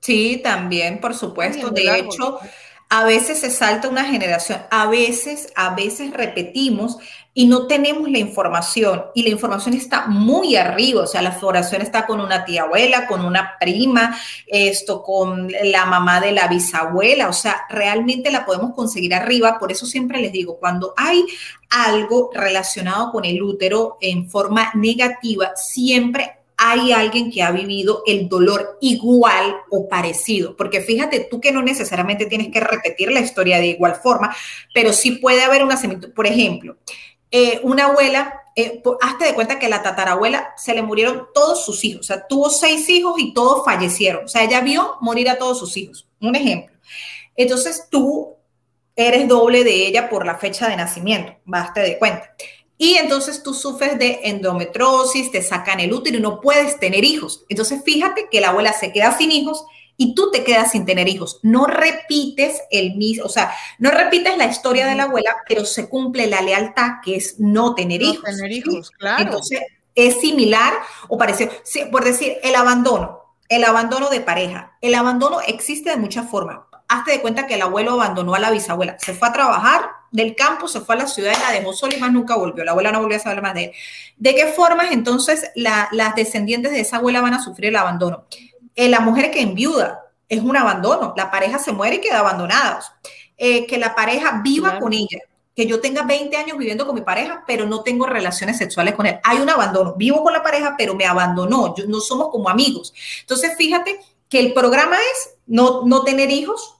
Sí, 0.00 0.40
también, 0.44 1.00
por 1.00 1.14
supuesto. 1.14 1.70
De 1.70 1.98
hecho, 1.98 2.38
a 2.88 3.04
veces 3.04 3.40
se 3.40 3.50
salta 3.50 3.88
una 3.88 4.04
generación, 4.04 4.60
a 4.70 4.86
veces, 4.86 5.52
a 5.56 5.74
veces 5.74 6.12
repetimos 6.12 6.98
y 7.32 7.46
no 7.46 7.66
tenemos 7.66 8.08
la 8.08 8.18
información. 8.18 9.06
Y 9.14 9.24
la 9.24 9.30
información 9.30 9.74
está 9.74 10.06
muy 10.06 10.56
arriba, 10.56 11.02
o 11.02 11.06
sea, 11.06 11.20
la 11.20 11.30
información 11.30 11.82
está 11.82 12.06
con 12.06 12.20
una 12.20 12.44
tía 12.44 12.62
abuela, 12.62 13.06
con 13.06 13.24
una 13.24 13.58
prima, 13.58 14.16
esto 14.46 15.02
con 15.02 15.52
la 15.64 15.84
mamá 15.86 16.20
de 16.20 16.32
la 16.32 16.46
bisabuela, 16.46 17.28
o 17.28 17.32
sea, 17.32 17.62
realmente 17.68 18.30
la 18.30 18.46
podemos 18.46 18.72
conseguir 18.74 19.14
arriba, 19.14 19.58
por 19.58 19.72
eso 19.72 19.86
siempre 19.86 20.20
les 20.20 20.32
digo, 20.32 20.58
cuando 20.58 20.94
hay 20.96 21.24
algo 21.70 22.30
relacionado 22.32 23.10
con 23.10 23.24
el 23.24 23.42
útero 23.42 23.98
en 24.00 24.30
forma 24.30 24.70
negativa, 24.74 25.52
siempre 25.56 26.43
hay 26.66 26.92
alguien 26.92 27.30
que 27.30 27.42
ha 27.42 27.50
vivido 27.50 28.02
el 28.06 28.26
dolor 28.26 28.78
igual 28.80 29.54
o 29.70 29.86
parecido, 29.86 30.56
porque 30.56 30.80
fíjate 30.80 31.20
tú 31.20 31.38
que 31.38 31.52
no 31.52 31.60
necesariamente 31.60 32.24
tienes 32.24 32.48
que 32.48 32.60
repetir 32.60 33.12
la 33.12 33.20
historia 33.20 33.58
de 33.58 33.66
igual 33.66 33.96
forma, 33.96 34.34
pero 34.72 34.94
sí 34.94 35.12
puede 35.12 35.42
haber 35.42 35.62
una 35.62 35.76
similitud. 35.76 36.14
Por 36.14 36.26
ejemplo, 36.26 36.78
eh, 37.30 37.60
una 37.64 37.86
abuela, 37.86 38.40
eh, 38.56 38.82
hazte 39.02 39.26
de 39.26 39.34
cuenta 39.34 39.58
que 39.58 39.68
la 39.68 39.82
tatarabuela 39.82 40.54
se 40.56 40.74
le 40.74 40.80
murieron 40.80 41.26
todos 41.34 41.66
sus 41.66 41.84
hijos, 41.84 42.00
o 42.00 42.04
sea, 42.04 42.26
tuvo 42.26 42.48
seis 42.48 42.88
hijos 42.88 43.14
y 43.18 43.34
todos 43.34 43.62
fallecieron, 43.62 44.24
o 44.24 44.28
sea, 44.28 44.42
ella 44.42 44.62
vio 44.62 44.96
morir 45.02 45.28
a 45.28 45.36
todos 45.36 45.58
sus 45.58 45.76
hijos, 45.76 46.08
un 46.18 46.34
ejemplo. 46.34 46.74
Entonces 47.36 47.88
tú 47.90 48.36
eres 48.96 49.28
doble 49.28 49.64
de 49.64 49.86
ella 49.86 50.08
por 50.08 50.24
la 50.24 50.36
fecha 50.36 50.68
de 50.68 50.76
nacimiento, 50.76 51.34
hazte 51.52 51.80
de 51.80 51.98
cuenta. 51.98 52.34
Y 52.84 52.98
entonces 52.98 53.42
tú 53.42 53.54
sufres 53.54 53.98
de 53.98 54.20
endometrosis, 54.24 55.30
te 55.30 55.42
sacan 55.42 55.80
el 55.80 55.90
útero 55.90 56.18
y 56.18 56.20
no 56.20 56.42
puedes 56.42 56.78
tener 56.78 57.02
hijos. 57.02 57.46
Entonces 57.48 57.80
fíjate 57.82 58.28
que 58.30 58.42
la 58.42 58.50
abuela 58.50 58.74
se 58.74 58.92
queda 58.92 59.16
sin 59.16 59.32
hijos 59.32 59.64
y 59.96 60.14
tú 60.14 60.30
te 60.30 60.44
quedas 60.44 60.72
sin 60.72 60.84
tener 60.84 61.08
hijos. 61.08 61.40
No 61.42 61.64
repites 61.64 62.60
el 62.70 62.96
mismo, 62.96 63.24
o 63.24 63.30
sea, 63.30 63.54
no 63.78 63.90
repites 63.90 64.36
la 64.36 64.44
historia 64.44 64.84
de 64.86 64.96
la 64.96 65.04
abuela, 65.04 65.34
pero 65.48 65.64
se 65.64 65.88
cumple 65.88 66.26
la 66.26 66.42
lealtad 66.42 67.00
que 67.02 67.16
es 67.16 67.40
no 67.40 67.74
tener 67.74 68.02
no 68.02 68.12
hijos. 68.12 68.24
Tener 68.24 68.52
hijos, 68.52 68.90
claro. 68.90 69.22
Entonces 69.22 69.62
es 69.94 70.20
similar 70.20 70.74
o 71.08 71.16
parecido. 71.16 71.52
por 71.90 72.04
decir, 72.04 72.36
el 72.42 72.54
abandono, 72.54 73.34
el 73.48 73.64
abandono 73.64 74.10
de 74.10 74.20
pareja. 74.20 74.76
El 74.82 74.94
abandono 74.94 75.40
existe 75.40 75.88
de 75.88 75.96
muchas 75.96 76.28
formas. 76.28 76.58
Hazte 76.88 77.12
de 77.12 77.20
cuenta 77.20 77.46
que 77.46 77.54
el 77.54 77.62
abuelo 77.62 77.92
abandonó 77.92 78.34
a 78.34 78.38
la 78.38 78.50
bisabuela, 78.50 78.96
se 78.98 79.14
fue 79.14 79.28
a 79.28 79.32
trabajar 79.32 79.90
del 80.14 80.36
campo, 80.36 80.68
se 80.68 80.80
fue 80.80 80.94
a 80.94 80.98
la 80.98 81.06
ciudad 81.08 81.32
y 81.36 81.40
la 81.40 81.58
dejó 81.58 81.72
sola 81.72 81.96
y 81.96 82.00
más 82.00 82.12
nunca 82.12 82.36
volvió. 82.36 82.62
La 82.64 82.70
abuela 82.70 82.92
no 82.92 83.00
volvió 83.00 83.16
a 83.16 83.20
saber 83.20 83.42
más 83.42 83.54
de 83.54 83.64
él. 83.64 83.72
¿De 84.16 84.34
qué 84.34 84.46
formas 84.46 84.92
entonces 84.92 85.50
las 85.56 86.14
descendientes 86.14 86.70
de 86.70 86.80
esa 86.80 86.98
abuela 86.98 87.20
van 87.20 87.34
a 87.34 87.42
sufrir 87.42 87.70
el 87.70 87.76
abandono? 87.76 88.26
Eh, 88.76 88.88
la 88.88 89.00
mujer 89.00 89.32
que 89.32 89.40
enviuda 89.40 90.02
es 90.28 90.40
un 90.40 90.56
abandono. 90.56 91.14
La 91.16 91.32
pareja 91.32 91.58
se 91.58 91.72
muere 91.72 91.96
y 91.96 92.00
queda 92.00 92.20
abandonada. 92.20 92.80
Eh, 93.36 93.66
que 93.66 93.76
la 93.76 93.96
pareja 93.96 94.40
viva 94.44 94.78
con 94.78 94.92
ella. 94.92 95.18
Que 95.56 95.66
yo 95.66 95.80
tenga 95.80 96.02
20 96.02 96.36
años 96.36 96.58
viviendo 96.58 96.86
con 96.86 96.94
mi 96.94 97.02
pareja, 97.02 97.42
pero 97.44 97.66
no 97.66 97.82
tengo 97.82 98.06
relaciones 98.06 98.58
sexuales 98.58 98.94
con 98.94 99.06
él. 99.06 99.18
Hay 99.24 99.38
un 99.38 99.50
abandono. 99.50 99.94
Vivo 99.96 100.22
con 100.22 100.32
la 100.32 100.44
pareja, 100.44 100.76
pero 100.78 100.94
me 100.94 101.06
abandonó. 101.06 101.74
no 101.88 102.00
somos 102.00 102.28
como 102.30 102.48
amigos. 102.48 102.94
Entonces, 103.22 103.56
fíjate 103.56 103.98
que 104.28 104.40
el 104.40 104.52
programa 104.52 104.96
es 104.96 105.34
no, 105.46 105.82
no 105.84 106.04
tener 106.04 106.30
hijos, 106.30 106.74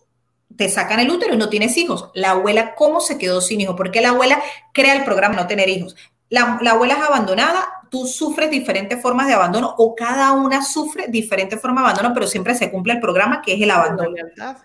te 0.56 0.68
sacan 0.68 1.00
el 1.00 1.10
útero 1.10 1.34
y 1.34 1.36
no 1.36 1.48
tienes 1.48 1.76
hijos. 1.76 2.10
La 2.14 2.30
abuela, 2.30 2.74
¿cómo 2.74 3.00
se 3.00 3.18
quedó 3.18 3.40
sin 3.40 3.60
hijos? 3.60 3.74
Porque 3.76 4.00
la 4.00 4.10
abuela 4.10 4.42
crea 4.72 4.94
el 4.94 5.04
programa 5.04 5.36
no 5.36 5.46
tener 5.46 5.68
hijos. 5.68 5.96
La, 6.30 6.58
abuela 6.70 6.94
es 6.94 7.02
abandonada, 7.02 7.66
tú 7.90 8.06
sufres 8.06 8.50
diferentes 8.50 9.00
formas 9.00 9.26
de 9.26 9.34
abandono 9.34 9.74
o 9.78 9.94
cada 9.94 10.32
una 10.32 10.64
sufre 10.64 11.06
diferentes 11.08 11.60
formas 11.60 11.84
de 11.84 11.90
abandono, 11.90 12.14
pero 12.14 12.26
siempre 12.26 12.54
se 12.54 12.70
cumple 12.70 12.94
el 12.94 13.00
programa 13.00 13.42
que 13.42 13.54
es 13.54 13.60
el 13.60 13.70
abandono. 13.70 14.16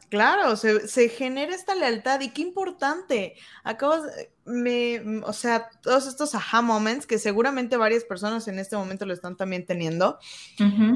Claro, 0.10 0.56
se, 0.56 1.10
genera 1.10 1.54
esta 1.54 1.76
lealtad 1.76 2.22
y 2.22 2.30
qué 2.30 2.42
importante. 2.42 3.36
Acabas, 3.64 4.02
me, 4.46 5.22
o 5.26 5.34
sea, 5.34 5.70
todos 5.82 6.08
estos 6.08 6.34
aha 6.34 6.62
moments 6.62 7.06
que 7.06 7.20
seguramente 7.20 7.78
varias 7.78 8.04
personas 8.04 8.48
en 8.48 8.58
este 8.58 8.78
momento 8.78 9.06
lo 9.06 9.14
están 9.14 9.38
también 9.38 9.66
teniendo. 9.66 10.18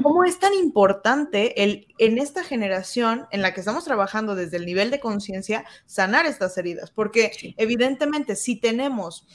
¿Cómo 0.02 0.24
es 0.24 0.38
tan 0.40 0.54
importante 0.54 1.62
el, 1.62 1.86
en 1.98 2.18
esta 2.18 2.42
generación 2.42 3.26
en 3.30 3.42
la 3.42 3.54
que 3.54 3.60
estamos 3.60 3.84
trabajando 3.84 4.34
desde 4.34 4.56
el 4.56 4.66
nivel 4.66 4.90
de 4.90 4.98
conciencia 4.98 5.64
sanar 5.86 6.26
estas 6.26 6.56
heridas? 6.58 6.90
Porque 6.90 7.54
evidentemente 7.58 8.34
si 8.34 8.56
tenemos 8.56 9.26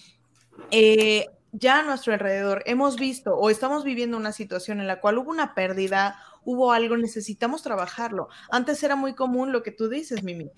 eh, 0.72 1.28
ya 1.52 1.80
a 1.80 1.84
nuestro 1.84 2.14
alrededor 2.14 2.64
hemos 2.66 2.98
visto 2.98 3.36
o 3.36 3.50
estamos 3.50 3.84
viviendo 3.84 4.18
una 4.18 4.32
situación 4.32 4.80
en 4.80 4.88
la 4.88 5.00
cual 5.00 5.18
hubo 5.18 5.32
una 5.32 5.56
pérdida, 5.56 6.20
hubo 6.44 6.72
algo, 6.72 6.98
necesitamos 6.98 7.64
trabajarlo. 7.64 8.30
Antes 8.50 8.84
era 8.84 8.96
muy 8.96 9.16
común 9.16 9.52
lo 9.52 9.64
que 9.64 9.72
tú 9.72 9.90
dices, 9.90 10.24
Mimi. 10.24 10.52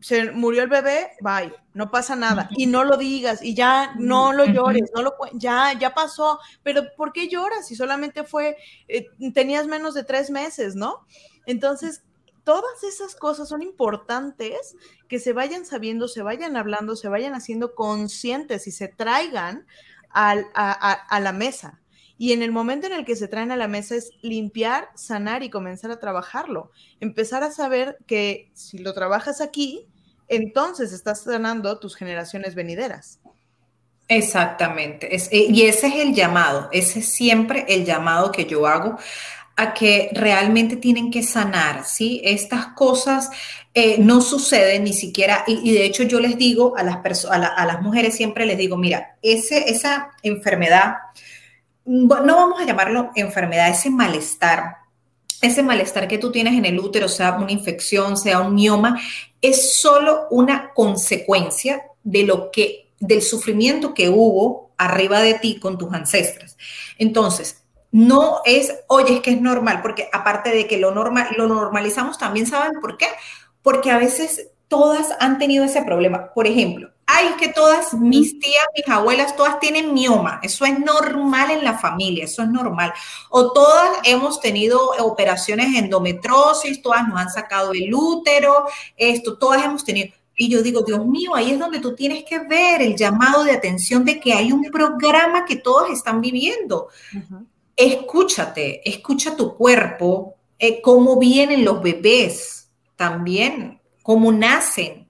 Se 0.00 0.30
murió 0.30 0.62
el 0.62 0.70
bebé, 0.70 1.10
bye, 1.20 1.52
no 1.74 1.90
pasa 1.90 2.16
nada. 2.16 2.48
Y 2.56 2.66
no 2.66 2.84
lo 2.84 2.96
digas, 2.96 3.42
y 3.42 3.54
ya 3.54 3.94
no 3.98 4.32
lo 4.32 4.46
llores, 4.46 4.90
no 4.94 5.02
lo 5.02 5.14
ya, 5.34 5.78
ya 5.78 5.92
pasó. 5.92 6.40
Pero 6.62 6.84
¿por 6.96 7.12
qué 7.12 7.28
lloras 7.28 7.68
si 7.68 7.76
solamente 7.76 8.24
fue, 8.24 8.56
eh, 8.88 9.08
tenías 9.34 9.66
menos 9.66 9.92
de 9.92 10.04
tres 10.04 10.30
meses, 10.30 10.74
¿no? 10.74 11.04
Entonces, 11.44 12.02
todas 12.44 12.82
esas 12.84 13.14
cosas 13.14 13.48
son 13.48 13.62
importantes 13.62 14.74
que 15.08 15.18
se 15.18 15.32
vayan 15.32 15.64
sabiendo, 15.64 16.08
se 16.08 16.22
vayan 16.22 16.56
hablando, 16.56 16.96
se 16.96 17.08
vayan 17.08 17.34
haciendo 17.34 17.74
conscientes 17.74 18.66
y 18.66 18.72
se 18.72 18.88
traigan 18.88 19.66
a, 20.10 21.20
la 21.20 21.32
mesa. 21.32 21.80
Y 22.18 22.32
en 22.32 22.42
el 22.42 22.52
momento 22.52 22.86
en 22.86 22.92
el 22.92 23.04
que 23.04 23.16
se 23.16 23.28
traen 23.28 23.50
a 23.50 23.56
la 23.56 23.68
mesa 23.68 23.94
es 23.94 24.10
limpiar, 24.20 24.88
sanar 24.94 25.42
y 25.42 25.50
comenzar 25.50 25.90
a 25.90 25.98
trabajarlo. 25.98 26.70
Empezar 27.00 27.42
a 27.42 27.50
saber 27.50 27.96
que 28.06 28.50
si 28.54 28.78
lo 28.78 28.92
trabajas 28.92 29.40
aquí, 29.40 29.88
entonces 30.28 30.92
estás 30.92 31.22
sanando 31.22 31.78
tus 31.78 31.96
generaciones 31.96 32.54
venideras. 32.54 33.20
Exactamente. 34.08 35.08
y 35.30 35.62
ese 35.62 35.86
es 35.86 35.94
el 35.94 36.14
llamado, 36.14 36.68
ese 36.72 36.98
es 36.98 37.08
siempre 37.12 37.64
el 37.68 37.84
llamado 37.84 38.32
que 38.32 38.44
yo 38.44 38.66
hago 38.66 38.98
a 39.60 39.74
que 39.74 40.10
realmente 40.14 40.76
tienen 40.76 41.10
que 41.10 41.22
sanar, 41.22 41.84
¿sí? 41.84 42.22
Estas 42.24 42.68
cosas 42.68 43.30
eh, 43.74 43.98
no 43.98 44.22
suceden 44.22 44.84
ni 44.84 44.94
siquiera, 44.94 45.44
y, 45.46 45.72
de 45.72 45.84
hecho 45.84 46.02
yo 46.02 46.18
les 46.18 46.38
digo 46.38 46.74
a 46.78 46.82
las, 46.82 47.26
a, 47.26 47.66
las 47.66 47.82
mujeres, 47.82 48.16
siempre 48.16 48.46
les 48.46 48.56
digo, 48.56 48.78
mira, 48.78 49.18
ese, 49.20 49.70
esa 49.70 50.12
enfermedad, 50.22 50.94
no 51.84 52.08
vamos 52.08 52.58
a 52.58 52.64
llamarlo 52.64 53.10
enfermedad, 53.14 53.68
ese 53.68 53.90
malestar, 53.90 54.76
ese 55.42 55.62
malestar 55.62 56.08
que 56.08 56.18
tú 56.18 56.32
tienes 56.32 56.54
en 56.54 56.64
el 56.64 56.78
útero, 56.78 57.06
sea 57.08 57.32
una 57.32 57.52
infección, 57.52 58.16
sea 58.16 58.40
un 58.40 58.54
mioma, 58.54 58.98
es 59.42 59.74
solo 59.74 60.26
una 60.30 60.72
consecuencia 60.72 61.82
de 62.02 62.22
lo 62.22 62.50
que, 62.50 62.88
del 62.98 63.20
sufrimiento 63.20 63.92
que 63.92 64.08
hubo 64.08 64.70
arriba 64.78 65.20
de 65.20 65.34
ti 65.34 65.58
con 65.60 65.76
tus 65.76 65.92
ancestras. 65.92 66.56
Entonces, 66.98 67.59
no 67.92 68.40
es, 68.44 68.72
oye, 68.86 69.14
es 69.14 69.20
que 69.20 69.30
es 69.32 69.40
normal, 69.40 69.80
porque 69.82 70.08
aparte 70.12 70.50
de 70.50 70.66
que 70.66 70.78
lo, 70.78 70.92
normal, 70.92 71.28
lo 71.36 71.46
normalizamos, 71.46 72.18
también 72.18 72.46
saben 72.46 72.80
por 72.80 72.96
qué. 72.96 73.06
Porque 73.62 73.90
a 73.90 73.98
veces 73.98 74.48
todas 74.68 75.08
han 75.18 75.38
tenido 75.38 75.64
ese 75.64 75.82
problema. 75.82 76.32
Por 76.32 76.46
ejemplo, 76.46 76.90
hay 77.06 77.30
que 77.40 77.48
todas 77.48 77.92
mis 77.94 78.38
tías, 78.38 78.64
mis 78.76 78.88
abuelas, 78.88 79.34
todas 79.34 79.58
tienen 79.58 79.92
mioma. 79.92 80.38
Eso 80.42 80.64
es 80.64 80.78
normal 80.78 81.50
en 81.50 81.64
la 81.64 81.76
familia, 81.76 82.24
eso 82.24 82.42
es 82.42 82.48
normal. 82.48 82.92
O 83.30 83.52
todas 83.52 83.98
hemos 84.04 84.40
tenido 84.40 84.92
operaciones 85.00 85.74
endometrosis, 85.76 86.80
todas 86.80 87.06
nos 87.08 87.18
han 87.18 87.30
sacado 87.30 87.72
el 87.72 87.92
útero, 87.92 88.66
esto, 88.96 89.36
todas 89.36 89.64
hemos 89.64 89.84
tenido. 89.84 90.14
Y 90.36 90.48
yo 90.48 90.62
digo, 90.62 90.82
Dios 90.82 91.04
mío, 91.04 91.34
ahí 91.34 91.50
es 91.50 91.58
donde 91.58 91.80
tú 91.80 91.94
tienes 91.94 92.24
que 92.24 92.38
ver 92.38 92.80
el 92.80 92.96
llamado 92.96 93.42
de 93.42 93.52
atención 93.52 94.04
de 94.04 94.20
que 94.20 94.32
hay 94.32 94.52
un 94.52 94.62
programa 94.70 95.44
que 95.44 95.56
todos 95.56 95.90
están 95.90 96.20
viviendo 96.20 96.88
escúchate, 97.76 98.88
escucha 98.88 99.36
tu 99.36 99.54
cuerpo, 99.54 100.36
eh, 100.58 100.80
cómo 100.82 101.18
vienen 101.18 101.64
los 101.64 101.82
bebés 101.82 102.70
también, 102.96 103.80
cómo 104.02 104.32
nacen. 104.32 105.08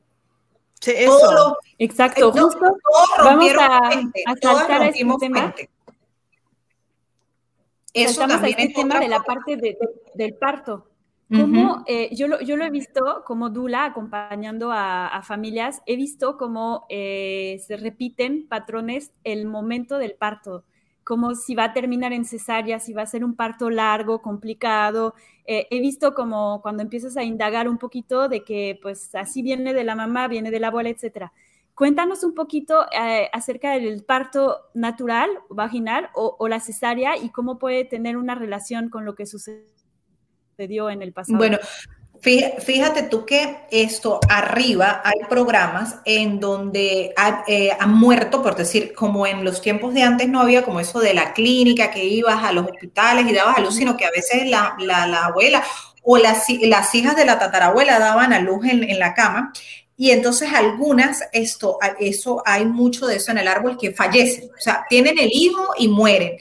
Sí, 0.80 0.92
eso. 0.96 1.58
Exacto, 1.78 2.32
justo 2.32 2.76
vamos 3.18 3.52
a, 3.58 3.88
a 3.88 4.36
saltar 4.40 4.82
a 4.82 4.86
este 4.88 5.04
tema. 5.18 5.54
Eso 7.92 8.20
también 8.20 8.44
a 8.44 8.48
este 8.48 8.74
tema 8.74 9.00
de 9.00 9.08
la 9.08 9.20
parte 9.20 9.56
del 10.14 10.34
parto. 10.34 10.86
Como, 11.28 11.84
eh, 11.86 12.12
yo, 12.12 12.26
lo, 12.26 12.40
yo 12.40 12.56
lo 12.56 12.64
he 12.64 12.70
visto 12.70 13.22
como 13.24 13.50
Dula 13.50 13.84
acompañando 13.84 14.70
a, 14.72 15.22
familias, 15.22 15.80
he 15.86 15.94
visto 15.94 16.36
cómo 16.36 16.86
eh, 16.88 17.62
se 17.64 17.76
repiten 17.76 18.48
patrones 18.48 19.12
el 19.22 19.46
momento 19.46 19.98
del 19.98 20.14
parto 20.14 20.64
como 21.10 21.34
si 21.34 21.56
va 21.56 21.64
a 21.64 21.72
terminar 21.72 22.12
en 22.12 22.24
cesárea, 22.24 22.78
si 22.78 22.92
va 22.92 23.02
a 23.02 23.06
ser 23.06 23.24
un 23.24 23.34
parto 23.34 23.68
largo, 23.68 24.22
complicado. 24.22 25.16
Eh, 25.44 25.66
he 25.68 25.80
visto 25.80 26.14
como 26.14 26.62
cuando 26.62 26.84
empiezas 26.84 27.16
a 27.16 27.24
indagar 27.24 27.68
un 27.68 27.78
poquito 27.78 28.28
de 28.28 28.44
que 28.44 28.78
pues 28.80 29.12
así 29.16 29.42
viene 29.42 29.74
de 29.74 29.82
la 29.82 29.96
mamá, 29.96 30.28
viene 30.28 30.52
de 30.52 30.60
la 30.60 30.68
abuela, 30.68 30.88
etcétera. 30.88 31.32
Cuéntanos 31.74 32.22
un 32.22 32.32
poquito 32.32 32.86
eh, 32.92 33.28
acerca 33.32 33.72
del 33.72 34.04
parto 34.04 34.56
natural, 34.72 35.28
vaginal 35.48 36.10
o, 36.14 36.36
o, 36.38 36.46
la 36.46 36.60
cesárea 36.60 37.16
y 37.16 37.30
cómo 37.30 37.58
puede 37.58 37.84
tener 37.84 38.16
una 38.16 38.36
relación 38.36 38.88
con 38.88 39.04
lo 39.04 39.16
que 39.16 39.26
sucedió 39.26 40.90
en 40.90 41.02
el 41.02 41.12
pasado. 41.12 41.38
Bueno, 41.38 41.58
Fíjate 42.22 43.04
tú 43.04 43.24
que 43.24 43.60
esto 43.70 44.20
arriba 44.28 45.00
hay 45.02 45.20
programas 45.26 45.96
en 46.04 46.38
donde 46.38 47.14
eh, 47.46 47.70
han 47.78 47.94
muerto, 47.94 48.42
por 48.42 48.56
decir, 48.56 48.92
como 48.92 49.26
en 49.26 49.42
los 49.42 49.62
tiempos 49.62 49.94
de 49.94 50.02
antes 50.02 50.28
no 50.28 50.40
había 50.40 50.62
como 50.62 50.80
eso 50.80 51.00
de 51.00 51.14
la 51.14 51.32
clínica, 51.32 51.90
que 51.90 52.04
ibas 52.04 52.44
a 52.44 52.52
los 52.52 52.66
hospitales 52.66 53.26
y 53.26 53.32
dabas 53.32 53.56
a 53.56 53.62
luz, 53.62 53.76
sino 53.76 53.96
que 53.96 54.04
a 54.04 54.10
veces 54.10 54.46
la, 54.50 54.76
abuela 55.24 55.64
o 56.02 56.18
las, 56.18 56.44
las, 56.60 56.94
hijas 56.94 57.16
de 57.16 57.24
la 57.24 57.38
tatarabuela 57.38 57.98
daban 57.98 58.34
a 58.34 58.40
luz 58.40 58.66
en, 58.66 58.98
la 58.98 59.14
cama. 59.14 59.50
Y 59.96 60.10
entonces 60.10 60.52
algunas, 60.52 61.22
esto, 61.32 61.78
eso, 61.98 62.42
hay 62.44 62.66
mucho 62.66 63.06
de 63.06 63.16
eso 63.16 63.30
en 63.30 63.38
el 63.38 63.48
árbol 63.48 63.78
que 63.78 63.92
fallecen, 63.92 64.50
o 64.50 64.60
sea, 64.60 64.84
tienen 64.90 65.18
el 65.18 65.30
hijo 65.32 65.68
y 65.78 65.88
mueren. 65.88 66.32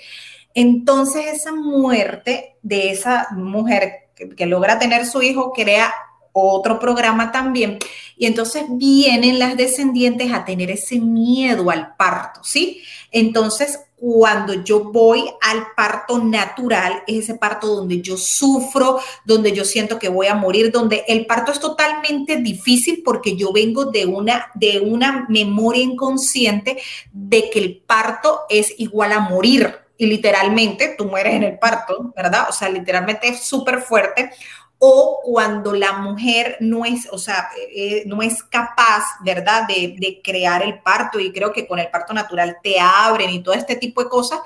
Entonces 0.54 1.26
esa 1.28 1.54
muerte 1.54 2.58
de 2.64 2.92
esa 2.92 3.28
mujer 3.32 4.09
que, 4.36 4.46
logra 4.46 4.80
tener 4.80 5.06
su 5.06 5.22
hijo, 5.22 5.54
crea 5.54 5.94
otro 6.34 6.80
programa 6.80 7.32
también. 7.32 7.80
Y 8.18 8.26
entonces 8.26 8.66
vienen 8.70 9.40
las 9.40 9.58
descendientes 9.58 10.32
a 10.32 10.46
tener 10.46 10.70
ese 10.72 11.00
miedo 11.00 11.70
al 11.72 11.96
parto, 11.96 12.42
¿sí? 12.44 12.82
Entonces, 13.12 13.80
cuando 13.96 14.54
yo 14.64 14.92
voy 14.92 15.26
al 15.42 15.68
parto 15.76 16.20
natural, 16.20 17.04
es 17.06 17.24
ese 17.24 17.36
parto 17.36 17.68
donde 17.68 18.02
yo 18.02 18.16
sufro, 18.18 19.00
donde 19.26 19.52
yo 19.52 19.66
siento 19.66 20.00
que 20.00 20.08
voy 20.08 20.28
a 20.28 20.36
morir, 20.36 20.72
donde 20.72 21.04
el 21.08 21.26
parto 21.26 21.52
es 21.52 21.60
totalmente 21.60 22.38
difícil 22.38 23.02
porque 23.04 23.36
yo 23.36 23.52
vengo 23.52 23.86
de 23.86 24.06
una, 24.06 24.52
de 24.56 24.80
una 24.80 25.26
memoria 25.28 25.84
inconsciente 25.84 26.78
de 27.12 27.50
que 27.50 27.60
el 27.60 27.78
parto 27.78 28.42
es 28.50 28.74
igual 28.78 29.12
a 29.12 29.20
morir 29.20 29.89
y 30.00 30.06
literalmente 30.06 30.96
tú 30.98 31.06
mueres 31.06 31.36
en 31.36 31.44
el 31.44 31.60
parto, 31.60 32.14
¿verdad? 32.16 32.46
O 32.48 32.54
sea, 32.54 32.70
literalmente 32.70 33.28
es 33.28 33.44
súper 33.44 33.82
fuerte. 33.82 34.32
O 34.78 35.20
cuando 35.26 35.74
la 35.74 35.92
mujer 35.92 36.56
no 36.62 36.86
es, 36.86 37.10
o 37.12 37.18
sea, 37.18 37.50
eh, 37.76 38.04
no 38.06 38.22
es 38.22 38.42
capaz, 38.42 39.04
¿verdad?, 39.26 39.68
de, 39.68 39.98
de 40.00 40.22
crear 40.24 40.64
el 40.64 40.82
parto 40.82 41.20
y 41.20 41.34
creo 41.34 41.52
que 41.52 41.68
con 41.68 41.80
el 41.80 41.90
parto 41.90 42.14
natural 42.14 42.60
te 42.64 42.80
abren 42.80 43.30
y 43.30 43.44
todo 43.44 43.54
este 43.54 43.76
tipo 43.76 44.02
de 44.02 44.08
cosas, 44.08 44.40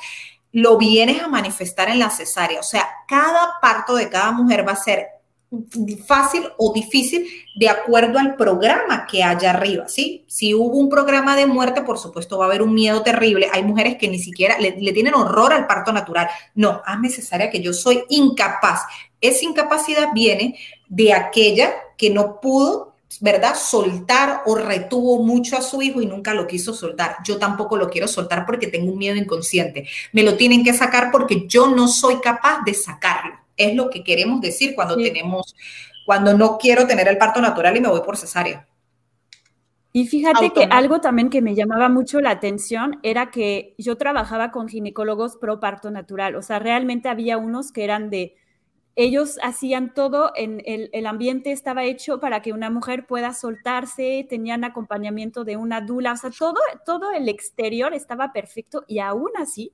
lo 0.51 0.75
vienes 0.79 1.21
a 1.21 1.27
manifestar 1.27 1.87
en 1.89 1.99
la 1.99 2.09
cesárea. 2.09 2.59
O 2.59 2.63
sea, 2.63 2.89
cada 3.07 3.53
parto 3.61 3.95
de 3.95 4.09
cada 4.09 4.31
mujer 4.31 4.67
va 4.67 4.71
a 4.71 4.75
ser 4.75 5.05
fácil 6.05 6.43
o 6.57 6.73
difícil 6.73 7.27
de 7.55 7.69
acuerdo 7.69 8.17
al 8.19 8.35
programa 8.35 9.05
que 9.09 9.23
haya 9.23 9.51
arriba, 9.51 9.87
¿sí? 9.87 10.25
Si 10.27 10.53
hubo 10.53 10.77
un 10.77 10.89
programa 10.89 11.35
de 11.35 11.45
muerte, 11.45 11.81
por 11.81 11.99
supuesto 11.99 12.37
va 12.37 12.45
a 12.45 12.47
haber 12.47 12.61
un 12.61 12.73
miedo 12.73 13.03
terrible. 13.03 13.49
Hay 13.51 13.63
mujeres 13.63 13.97
que 13.97 14.07
ni 14.07 14.19
siquiera 14.19 14.57
le, 14.57 14.71
tienen 14.71 15.13
horror 15.13 15.53
al 15.53 15.67
parto 15.67 15.93
natural. 15.93 16.27
No, 16.55 16.81
es 16.91 16.99
necesaria 16.99 17.49
que 17.49 17.61
yo 17.61 17.73
soy 17.73 18.03
incapaz. 18.09 18.81
Esa 19.21 19.45
incapacidad 19.45 20.09
viene 20.13 20.57
de 20.89 21.13
aquella 21.13 21.73
que 21.97 22.09
no 22.09 22.41
pudo, 22.41 22.95
¿verdad? 23.21 23.55
Soltar 23.55 24.41
o 24.47 24.55
retuvo 24.55 25.23
mucho 25.23 25.57
a 25.57 25.61
su 25.61 25.81
hijo 25.81 26.01
y 26.01 26.07
nunca 26.07 26.33
lo 26.33 26.47
quiso 26.47 26.73
soltar. 26.73 27.17
Yo 27.23 27.37
tampoco 27.37 27.77
lo 27.77 27.89
quiero 27.89 28.07
soltar 28.07 28.45
porque 28.45 28.67
tengo 28.67 28.91
un 28.91 28.97
miedo 28.97 29.15
inconsciente. 29.15 29.87
Me 30.11 30.23
lo 30.23 30.35
tienen 30.35 30.63
que 30.63 30.73
sacar 30.73 31.11
porque 31.11 31.47
yo 31.47 31.67
no 31.67 31.87
soy 31.87 32.19
capaz 32.19 32.63
de 32.65 32.73
sacarlo 32.73 33.42
es 33.57 33.75
lo 33.75 33.89
que 33.89 34.03
queremos 34.03 34.41
decir 34.41 34.75
cuando 34.75 34.95
tenemos, 34.95 35.55
cuando 36.05 36.37
no 36.37 36.57
quiero 36.57 36.87
tener 36.87 37.07
el 37.07 37.17
parto 37.17 37.41
natural 37.41 37.77
y 37.77 37.81
me 37.81 37.89
voy 37.89 38.01
por 38.01 38.17
cesárea. 38.17 38.67
Y 39.95 40.07
fíjate 40.07 40.49
que 40.49 40.63
algo 40.71 41.01
también 41.01 41.29
que 41.29 41.43
me 41.43 41.53
llamaba 41.53 41.87
mucho 41.87 42.19
la 42.19 42.31
atención 42.31 42.99
era 43.03 43.29
que 43.29 43.75
yo 43.77 43.95
trabajaba 43.95 44.49
con 44.51 44.67
ginecólogos 44.67 45.37
pro 45.37 45.59
parto 45.59 45.91
natural, 45.91 46.35
o 46.35 46.41
sea, 46.41 46.57
realmente 46.57 47.09
había 47.09 47.37
unos 47.37 47.71
que 47.71 47.83
eran 47.83 48.09
de, 48.09 48.35
ellos 48.95 49.37
hacían 49.43 49.93
todo, 49.93 50.31
en 50.35 50.63
el, 50.65 50.89
el 50.93 51.05
ambiente 51.05 51.51
estaba 51.51 51.83
hecho 51.83 52.19
para 52.19 52.41
que 52.41 52.53
una 52.53 52.71
mujer 52.71 53.05
pueda 53.05 53.35
soltarse, 53.35 54.25
tenían 54.27 54.63
acompañamiento 54.63 55.43
de 55.43 55.57
una 55.57 55.79
dula, 55.81 56.13
o 56.13 56.17
sea, 56.17 56.31
todo, 56.31 56.59
todo 56.87 57.11
el 57.11 57.29
exterior 57.29 57.93
estaba 57.93 58.33
perfecto 58.33 58.85
y 58.87 58.97
aún 58.97 59.29
así 59.37 59.73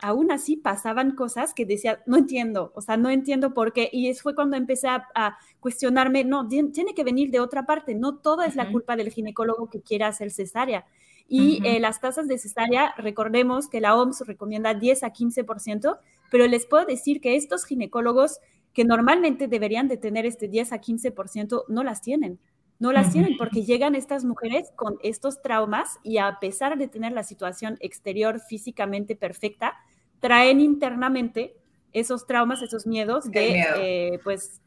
aún 0.00 0.30
así 0.30 0.56
pasaban 0.56 1.14
cosas 1.14 1.54
que 1.54 1.66
decía, 1.66 2.02
no 2.06 2.16
entiendo, 2.16 2.72
o 2.74 2.80
sea, 2.80 2.96
no 2.96 3.10
entiendo 3.10 3.52
por 3.52 3.72
qué. 3.72 3.88
Y 3.92 4.12
fue 4.14 4.34
cuando 4.34 4.56
empecé 4.56 4.88
a, 4.88 5.38
cuestionarme, 5.60 6.24
no, 6.24 6.46
tiene 6.48 6.94
que 6.94 7.04
venir 7.04 7.30
de 7.30 7.40
otra 7.40 7.66
parte, 7.66 7.94
no 7.94 8.16
todo 8.18 8.42
es 8.42 8.54
la 8.54 8.70
culpa 8.70 8.94
del 8.94 9.10
ginecólogo 9.10 9.68
que 9.68 9.82
quiera 9.82 10.06
hacer 10.06 10.30
cesárea. 10.30 10.86
Y 11.30 11.60
eh, 11.66 11.80
las 11.80 12.00
tasas 12.00 12.26
de 12.28 12.38
cesárea, 12.38 12.94
recordemos 12.96 13.68
que 13.68 13.80
la 13.80 13.96
OMS 13.96 14.26
recomienda 14.26 14.72
10 14.72 15.02
a 15.02 15.12
15%, 15.12 15.98
pero 16.30 16.46
les 16.46 16.64
puedo 16.64 16.86
decir 16.86 17.20
que 17.20 17.36
estos 17.36 17.64
ginecólogos 17.64 18.38
que 18.72 18.84
normalmente 18.84 19.48
deberían 19.48 19.88
de 19.88 19.96
tener 19.96 20.24
este 20.24 20.48
10 20.48 20.72
a 20.72 20.80
15%, 20.80 21.64
no 21.68 21.82
las 21.82 22.00
tienen. 22.00 22.38
No 22.78 22.92
las 22.92 23.12
tienen 23.12 23.36
porque 23.36 23.64
llegan 23.64 23.94
estas 23.94 24.24
mujeres 24.24 24.70
con 24.76 24.98
estos 25.02 25.42
traumas 25.42 25.98
y 26.04 26.18
a 26.18 26.38
pesar 26.40 26.78
de 26.78 26.86
tener 26.86 27.12
la 27.12 27.24
situación 27.24 27.76
exterior 27.80 28.40
físicamente 28.40 29.16
perfecta, 29.16 29.74
traen 30.20 30.60
internamente 30.60 31.56
esos 31.92 32.26
traumas, 32.26 32.62
esos 32.62 32.86
miedos 32.86 33.30
de, 33.30 33.64
eh, 33.76 34.20
pues, 34.22 34.60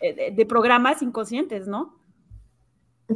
eh, 0.00 0.32
de 0.32 0.46
programas 0.46 1.00
inconscientes, 1.00 1.66
¿no? 1.66 1.98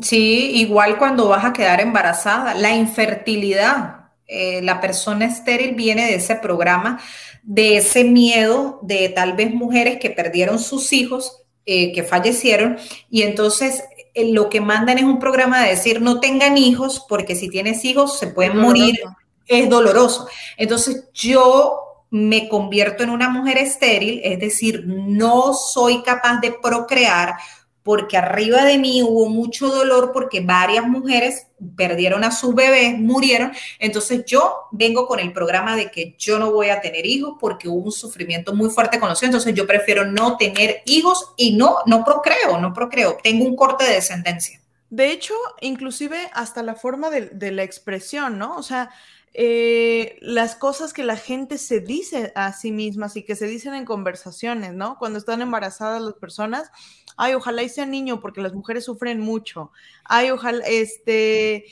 Sí, 0.01 0.53
igual 0.55 0.97
cuando 0.97 1.29
vas 1.29 1.45
a 1.45 1.53
quedar 1.53 1.81
embarazada, 1.81 2.55
la 2.55 2.75
infertilidad, 2.75 4.13
eh, 4.27 4.63
la 4.63 4.81
persona 4.81 5.27
estéril 5.27 5.75
viene 5.75 6.07
de 6.07 6.15
ese 6.15 6.37
programa, 6.37 6.99
de 7.43 7.77
ese 7.77 8.05
miedo 8.05 8.81
de 8.83 9.11
tal 9.11 9.35
vez 9.35 9.53
mujeres 9.53 9.99
que 9.99 10.09
perdieron 10.09 10.59
sus 10.59 10.95
hijos, 10.95 11.45
eh, 11.67 11.93
que 11.93 12.03
fallecieron, 12.03 12.79
y 13.11 13.23
entonces 13.23 13.85
lo 14.15 14.49
que 14.51 14.61
mandan 14.61 14.99
es 14.99 15.05
un 15.05 15.19
programa 15.19 15.63
de 15.63 15.71
decir 15.71 16.01
no 16.01 16.21
tengan 16.21 16.59
hijos, 16.59 17.05
porque 17.09 17.35
si 17.35 17.49
tienes 17.49 17.85
hijos 17.85 18.19
se 18.19 18.29
pueden 18.29 18.59
morir, 18.59 19.01
es 19.47 19.69
doloroso. 19.69 20.29
Entonces 20.57 21.09
yo 21.15 21.79
me 22.11 22.49
convierto 22.49 23.03
en 23.03 23.11
una 23.11 23.31
mujer 23.31 23.57
estéril, 23.57 24.21
es 24.23 24.39
decir, 24.39 24.85
no 24.87 25.55
soy 25.55 26.03
capaz 26.03 26.41
de 26.41 26.53
procrear 26.53 27.37
porque 27.83 28.17
arriba 28.17 28.65
de 28.65 28.79
mí 28.79 29.03
hubo 29.03 29.29
mucho 29.29 29.69
dolor 29.69 30.13
porque 30.13 30.41
varias 30.41 30.87
mujeres 30.87 31.49
perdieron 31.77 32.25
a 32.25 32.31
sus 32.31 32.55
bebés, 32.55 32.99
murieron. 32.99 33.53
Entonces 33.79 34.25
yo 34.25 34.69
vengo 34.71 35.07
con 35.07 35.19
el 35.19 35.33
programa 35.33 35.77
de 35.77 35.91
que 35.91 36.15
yo 36.19 36.39
no 36.39 36.53
voy 36.53 36.69
a 36.69 36.81
tener 36.81 37.07
hijos 37.07 37.37
porque 37.41 37.69
hubo 37.69 37.87
un 37.87 37.93
sufrimiento 37.93 38.55
muy 38.55 38.71
fuerte 38.71 39.01
con 39.01 39.09
los 39.09 39.19
hijos. 39.19 39.31
Entonces 39.31 39.55
yo 39.55 39.67
prefiero 39.67 40.05
no 40.05 40.37
tener 40.37 40.83
hijos 40.87 41.33
y 41.37 41.57
no, 41.57 41.79
no 41.87 42.05
procreo, 42.05 42.59
no 42.61 42.73
procreo. 42.73 43.19
Tengo 43.23 43.45
un 43.45 43.57
corte 43.57 43.85
de 43.85 43.95
descendencia. 43.95 44.61
De 44.91 45.11
hecho, 45.11 45.35
inclusive 45.61 46.31
hasta 46.35 46.63
la 46.63 46.75
forma 46.75 47.11
de, 47.11 47.31
de 47.31 47.51
la 47.51 47.63
expresión, 47.63 48.39
¿no? 48.39 48.57
O 48.57 48.63
sea, 48.63 48.91
eh, 49.35 50.19
las 50.21 50.57
cosas 50.57 50.93
que 50.93 51.05
la 51.05 51.17
gente 51.17 51.57
se 51.57 51.81
dice 51.81 52.33
a 52.35 52.53
sí 52.53 52.71
mismas 52.71 53.17
y 53.17 53.25
que 53.25 53.35
se 53.35 53.47
dicen 53.47 53.75
en 53.75 53.87
conversaciones, 53.87 54.75
¿no? 54.75 54.99
Cuando 54.99 55.19
están 55.19 55.41
embarazadas 55.41 56.03
las 56.03 56.15
personas, 56.15 56.71
ay, 57.17 57.35
ojalá 57.35 57.63
y 57.63 57.69
sea 57.69 57.87
niño 57.87 58.21
porque 58.21 58.43
las 58.43 58.53
mujeres 58.53 58.85
sufren 58.85 59.21
mucho, 59.21 59.73
ay, 60.05 60.31
ojalá, 60.31 60.65
este, 60.67 61.65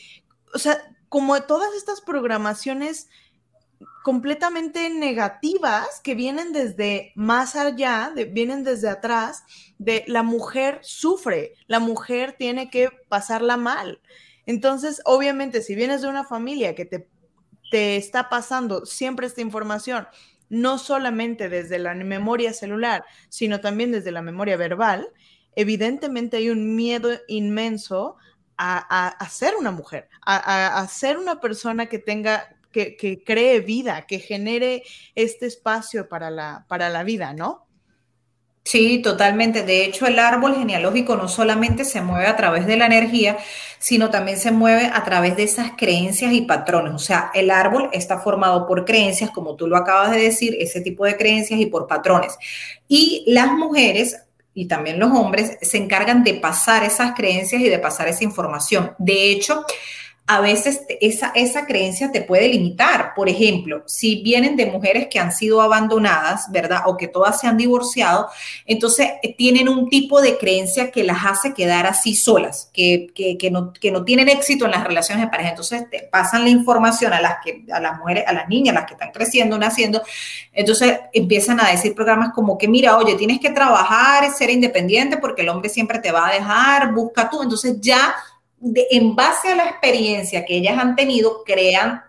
o 0.55 0.59
sea, 0.59 0.81
como 1.09 1.43
todas 1.43 1.75
estas 1.75 2.01
programaciones 2.01 3.09
completamente 4.03 4.89
negativas 4.89 6.01
que 6.03 6.15
vienen 6.15 6.53
desde 6.53 7.13
más 7.15 7.57
allá, 7.57 8.13
vienen 8.31 8.65
desde 8.65 8.89
atrás, 8.89 9.45
de 9.79 10.05
la 10.07 10.23
mujer 10.23 10.79
sufre, 10.83 11.55
la 11.67 11.81
mujer 11.81 12.37
tiene 12.39 12.71
que 12.71 12.91
pasarla 13.09 13.57
mal. 13.57 14.01
Entonces, 14.47 15.03
obviamente, 15.05 15.63
si 15.63 15.75
vienes 15.75 16.03
de 16.03 16.09
una 16.09 16.25
familia 16.25 16.75
que 16.75 16.85
te 16.85 17.10
te 17.71 17.97
está 17.97 18.29
pasando 18.29 18.85
siempre 18.85 19.27
esta 19.27 19.41
información, 19.41 20.07
no 20.49 20.79
solamente 20.79 21.49
desde 21.49 21.79
la 21.79 21.95
memoria 21.95 22.53
celular, 22.53 23.05
sino 23.29 23.61
también 23.61 23.93
desde 23.93 24.11
la 24.11 24.23
memoria 24.23 24.57
verbal, 24.57 25.09
evidentemente 25.55 26.39
hay 26.39 26.51
un 26.51 26.75
miedo 26.75 27.11
inmenso 27.29 28.17
a, 28.63 29.27
ser 29.31 29.55
una 29.57 29.71
mujer, 29.71 30.09
a, 30.21 30.87
ser 30.91 31.17
una 31.17 31.41
persona 31.41 31.87
que 31.87 31.99
tenga, 31.99 32.57
que, 32.73 32.95
que, 32.97 33.25
cree 33.25 33.61
vida, 33.61 34.07
que 34.07 34.19
genere 34.19 34.83
este 35.15 35.47
espacio 35.47 36.09
para 36.09 36.31
la, 36.31 36.67
para 36.69 36.91
la 36.91 37.03
vida, 37.03 37.33
¿no? 37.33 37.70
Sí, 38.71 38.99
totalmente. 38.99 39.65
De 39.65 39.85
hecho, 39.85 40.07
el 40.07 40.21
árbol 40.21 40.55
genealógico 40.55 41.17
no 41.17 41.27
solamente 41.27 41.85
se 41.85 42.03
mueve 42.03 42.29
a 42.29 42.37
través 42.37 42.67
de 42.67 42.77
la 42.77 42.87
energía, 42.87 43.37
sino 43.81 44.11
también 44.11 44.39
se 44.39 44.53
mueve 44.53 44.89
a 44.95 45.03
través 45.03 45.37
de 45.37 45.43
esas 45.43 45.73
creencias 45.77 46.33
y 46.33 46.43
patrones. 46.43 46.95
O 46.95 47.01
sea, 47.01 47.33
el 47.35 47.51
árbol 47.51 47.89
está 47.93 48.21
formado 48.21 48.69
por 48.69 48.85
creencias, 48.85 49.33
como 49.33 49.57
tú 49.57 49.67
lo 49.67 49.77
acabas 49.77 50.13
de 50.13 50.21
decir, 50.21 50.57
ese 50.61 50.81
tipo 50.83 51.05
de 51.05 51.17
creencias 51.17 51.59
y 51.59 51.67
por 51.67 51.89
patrones. 51.89 52.39
Y 52.87 53.25
las 53.27 53.51
mujeres 53.51 54.21
y 54.55 54.67
también 54.67 55.01
los 55.01 55.11
hombres 55.11 55.59
se 55.61 55.77
encargan 55.77 56.23
de 56.23 56.35
pasar 56.35 56.85
esas 56.85 57.15
creencias 57.17 57.61
y 57.61 57.69
de 57.69 57.81
pasar 57.81 58.07
esa 58.07 58.23
información. 58.23 58.95
De 58.99 59.33
hecho, 59.33 59.65
a 60.31 60.39
veces 60.39 60.83
esa, 61.01 61.33
esa 61.35 61.67
creencia 61.67 62.13
te 62.13 62.23
puede 62.23 62.47
limitar. 62.47 63.15
Por 63.17 63.29
ejemplo, 63.29 63.83
si 63.87 64.23
vienen 64.23 64.55
de 64.55 64.67
mujeres 64.67 65.09
que 65.11 65.19
han 65.19 65.33
sido 65.33 65.61
abandonadas, 65.61 66.53
¿verdad? 66.53 66.83
O 66.87 66.97
que 66.97 67.09
todas 67.09 67.41
se 67.41 67.49
han 67.49 67.57
divorciado, 67.57 68.29
entonces 68.65 69.09
eh, 69.25 69.35
tienen 69.35 69.69
un 69.69 69.89
tipo 69.89 70.23
de 70.23 70.39
creencia 70.39 70.93
que 70.93 71.03
las 71.03 71.27
hace 71.27 71.53
quedar 71.53 71.85
así 71.89 72.15
solas, 72.15 72.71
que, 72.73 73.09
que, 73.13 73.51
no, 73.51 73.73
que 73.73 73.91
no 73.91 74.05
tienen 74.05 74.29
éxito 74.29 74.67
en 74.67 74.71
las 74.71 74.85
relaciones 74.85 75.25
de 75.25 75.31
pareja. 75.33 75.51
Entonces 75.51 75.91
te 75.91 76.03
pasan 76.03 76.45
la 76.45 76.51
información 76.51 77.13
a 77.13 77.21
las, 77.21 77.39
que, 77.45 77.65
a 77.73 77.81
las 77.81 77.99
mujeres, 77.99 78.23
a 78.29 78.33
las 78.33 78.49
niñas, 78.49 78.73
las 78.73 78.87
que 78.87 78.93
están 78.93 79.11
creciendo, 79.11 79.59
naciendo. 79.59 80.01
Entonces 80.53 80.97
empiezan 81.13 81.59
a 81.59 81.73
decir 81.73 81.93
programas 81.93 82.33
como 82.33 82.57
que, 82.57 82.69
mira, 82.69 82.97
oye, 82.97 83.17
tienes 83.17 83.41
que 83.41 83.51
trabajar, 83.51 84.33
ser 84.33 84.51
independiente 84.51 85.17
porque 85.17 85.43
el 85.43 85.49
hombre 85.49 85.69
siempre 85.69 85.99
te 85.99 86.13
va 86.13 86.29
a 86.29 86.35
dejar, 86.35 86.95
busca 86.95 87.29
tú. 87.29 87.43
Entonces 87.43 87.81
ya 87.81 88.15
en 88.63 89.17
base 89.17 89.49
a 89.49 89.55
la 89.55 89.65
experiencia 89.69 90.45
que 90.45 90.57
ellas 90.57 90.79
han 90.79 90.97
tenido, 90.97 91.45
crean 91.45 92.03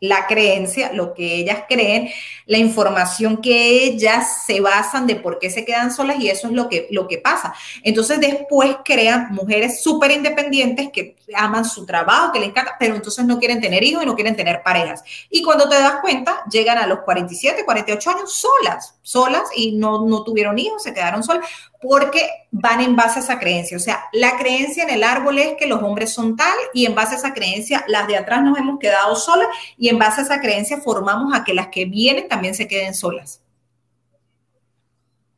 la 0.00 0.26
creencia, 0.26 0.92
lo 0.92 1.12
que 1.12 1.36
ellas 1.36 1.64
creen, 1.68 2.10
la 2.46 2.58
información 2.58 3.38
que 3.38 3.84
ellas 3.84 4.44
se 4.46 4.60
basan 4.60 5.06
de 5.06 5.16
por 5.16 5.38
qué 5.38 5.50
se 5.50 5.64
quedan 5.64 5.92
solas 5.92 6.18
y 6.20 6.28
eso 6.28 6.46
es 6.46 6.52
lo 6.52 6.68
que, 6.68 6.86
lo 6.90 7.08
que 7.08 7.18
pasa. 7.18 7.52
Entonces 7.82 8.20
después 8.20 8.76
crean 8.84 9.32
mujeres 9.32 9.82
súper 9.82 10.12
independientes 10.12 10.90
que 10.92 11.16
aman 11.34 11.64
su 11.64 11.84
trabajo, 11.84 12.32
que 12.32 12.40
les 12.40 12.50
encanta, 12.50 12.76
pero 12.78 12.94
entonces 12.94 13.24
no 13.24 13.38
quieren 13.38 13.60
tener 13.60 13.82
hijos 13.82 14.04
y 14.04 14.06
no 14.06 14.14
quieren 14.14 14.36
tener 14.36 14.62
parejas. 14.62 15.02
Y 15.30 15.42
cuando 15.42 15.68
te 15.68 15.76
das 15.76 15.96
cuenta, 16.00 16.44
llegan 16.50 16.78
a 16.78 16.86
los 16.86 17.00
47, 17.00 17.64
48 17.64 18.10
años 18.10 18.32
solas, 18.32 18.97
solas 19.08 19.48
y 19.56 19.72
no, 19.72 20.06
no 20.06 20.22
tuvieron 20.22 20.58
hijos, 20.58 20.82
se 20.82 20.92
quedaron 20.92 21.22
solas 21.22 21.48
porque 21.80 22.28
van 22.50 22.82
en 22.82 22.94
base 22.94 23.20
a 23.20 23.22
esa 23.22 23.38
creencia. 23.38 23.78
O 23.78 23.80
sea, 23.80 24.04
la 24.12 24.36
creencia 24.36 24.82
en 24.82 24.90
el 24.90 25.02
árbol 25.02 25.38
es 25.38 25.54
que 25.58 25.66
los 25.66 25.82
hombres 25.82 26.12
son 26.12 26.36
tal 26.36 26.54
y 26.74 26.84
en 26.84 26.94
base 26.94 27.14
a 27.14 27.18
esa 27.18 27.32
creencia 27.32 27.84
las 27.88 28.06
de 28.06 28.18
atrás 28.18 28.42
nos 28.42 28.58
hemos 28.58 28.78
quedado 28.78 29.16
solas 29.16 29.48
y 29.78 29.88
en 29.88 29.98
base 29.98 30.20
a 30.20 30.24
esa 30.24 30.40
creencia 30.40 30.76
formamos 30.76 31.32
a 31.34 31.42
que 31.42 31.54
las 31.54 31.68
que 31.68 31.86
vienen 31.86 32.28
también 32.28 32.54
se 32.54 32.68
queden 32.68 32.94
solas. 32.94 33.40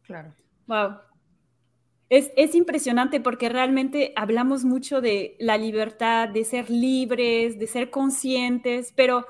Claro. 0.02 0.32
Wow. 0.66 0.96
Es, 2.08 2.32
es, 2.36 2.56
impresionante 2.56 3.20
porque 3.20 3.48
realmente 3.48 4.12
hablamos 4.16 4.64
mucho 4.64 5.00
de 5.00 5.36
la 5.38 5.56
libertad, 5.56 6.28
de 6.28 6.44
ser 6.44 6.68
libres, 6.70 7.56
de 7.56 7.68
ser 7.68 7.90
conscientes, 7.90 8.92
pero 8.96 9.26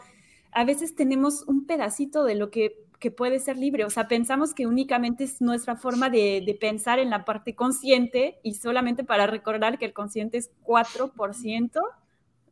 a 0.51 0.65
veces 0.65 0.97
tenemos 0.97 1.43
un 1.47 1.67
pedacito 1.67 2.25
de 2.25 2.37
lo 2.37 2.51
que 2.51 2.89
que 3.01 3.11
puede 3.11 3.41
ser 3.41 3.57
libre. 3.57 3.85
O 3.85 3.91
sea, 3.91 4.07
pensamos 4.07 4.55
que 4.55 4.67
únicamente 4.67 5.25
es 5.25 5.41
nuestra 5.41 5.75
forma 5.75 6.11
de, 6.11 6.57
pensar 6.61 6.99
en 6.99 7.11
la 7.11 7.25
parte 7.25 7.55
consciente 7.55 8.39
y 8.43 8.55
solamente 8.55 9.03
para 9.03 9.27
recordar 9.27 9.79
que 9.79 9.87
el 9.87 9.95
consciente 9.95 10.37
es 10.37 10.51
4% 10.65 11.81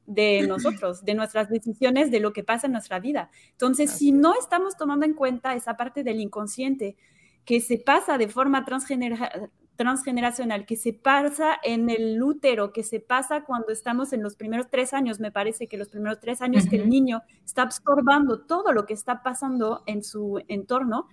de 0.06 0.46
nosotros, 0.48 1.04
de 1.04 1.14
nuestras 1.14 1.50
decisiones, 1.50 2.11
de 2.11 2.20
lo 2.20 2.32
que 2.32 2.42
pasa 2.42 2.66
en 2.66 2.72
nuestra 2.72 2.98
vida. 2.98 3.30
Entonces, 3.52 3.90
si 3.90 4.11
no 4.11 4.32
estamos 4.40 4.76
tomando 4.78 5.04
en 5.04 5.12
cuenta 5.12 5.54
esa 5.54 5.76
parte 5.76 6.02
del 6.02 6.18
inconsciente 6.18 6.96
que 7.44 7.61
se 7.61 7.76
pasa 7.76 8.16
de 8.16 8.28
forma 8.28 8.64
transgeneracional, 8.64 9.50
transgeneracional 9.78 10.66
que 10.66 10.76
se 10.76 10.92
pasa 10.92 11.56
en 11.62 11.88
el 11.88 12.20
útero, 12.20 12.72
que 12.72 12.82
se 12.82 12.98
pasa 12.98 13.44
cuando 13.44 13.72
estamos 13.72 14.12
en 14.12 14.24
los 14.24 14.34
primeros 14.34 14.66
tres 14.68 14.92
años, 14.92 15.20
me 15.20 15.30
parece 15.30 15.68
que 15.68 15.78
los 15.78 15.88
primeros 15.88 16.18
tres 16.20 16.42
años 16.42 16.66
que 16.68 16.76
el 16.76 16.90
niño 16.90 17.22
está 17.46 17.62
absorbando 17.62 18.40
todo 18.40 18.72
lo 18.72 18.84
que 18.86 18.92
está 18.92 19.22
pasando 19.22 19.84
en 19.86 20.02
su 20.02 20.42
entorno, 20.48 21.06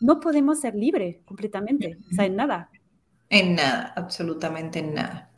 no 0.00 0.18
podemos 0.18 0.60
ser 0.60 0.74
libre 0.74 1.22
completamente, 1.24 1.96
o 2.10 2.14
sea, 2.14 2.26
en 2.26 2.34
nada. 2.34 2.70
En 3.30 3.54
nada, 3.54 3.92
absolutamente 3.96 4.80
en 4.80 4.94
nada. 4.94 5.30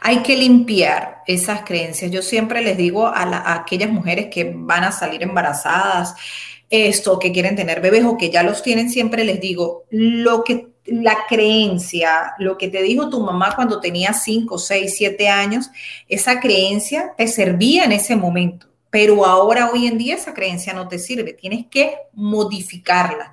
Hay 0.00 0.22
que 0.22 0.36
limpiar 0.36 1.22
esas 1.26 1.62
creencias. 1.64 2.10
Yo 2.10 2.22
siempre 2.22 2.62
les 2.62 2.76
digo 2.76 3.08
a, 3.08 3.22
a 3.22 3.54
aquellas 3.54 3.90
mujeres 3.90 4.28
que 4.32 4.54
van 4.56 4.84
a 4.84 4.92
salir 4.92 5.24
embarazadas, 5.24 6.14
esto, 6.70 7.18
que 7.18 7.32
quieren 7.32 7.56
tener 7.56 7.80
bebés 7.80 8.04
o 8.04 8.16
que 8.16 8.30
ya 8.30 8.44
los 8.44 8.62
tienen, 8.62 8.90
siempre 8.90 9.24
les 9.24 9.40
digo, 9.40 9.84
lo 9.90 10.44
que 10.44 10.71
la 10.84 11.26
creencia, 11.28 12.34
lo 12.38 12.58
que 12.58 12.68
te 12.68 12.82
dijo 12.82 13.08
tu 13.08 13.20
mamá 13.20 13.54
cuando 13.54 13.80
tenías 13.80 14.22
5, 14.24 14.58
6, 14.58 14.94
7 14.96 15.28
años, 15.28 15.70
esa 16.08 16.40
creencia 16.40 17.14
te 17.16 17.28
servía 17.28 17.84
en 17.84 17.92
ese 17.92 18.16
momento, 18.16 18.66
pero 18.90 19.24
ahora, 19.24 19.70
hoy 19.72 19.86
en 19.86 19.96
día, 19.96 20.16
esa 20.16 20.34
creencia 20.34 20.74
no 20.74 20.88
te 20.88 20.98
sirve, 20.98 21.32
tienes 21.32 21.66
que 21.70 21.96
modificarla. 22.12 23.32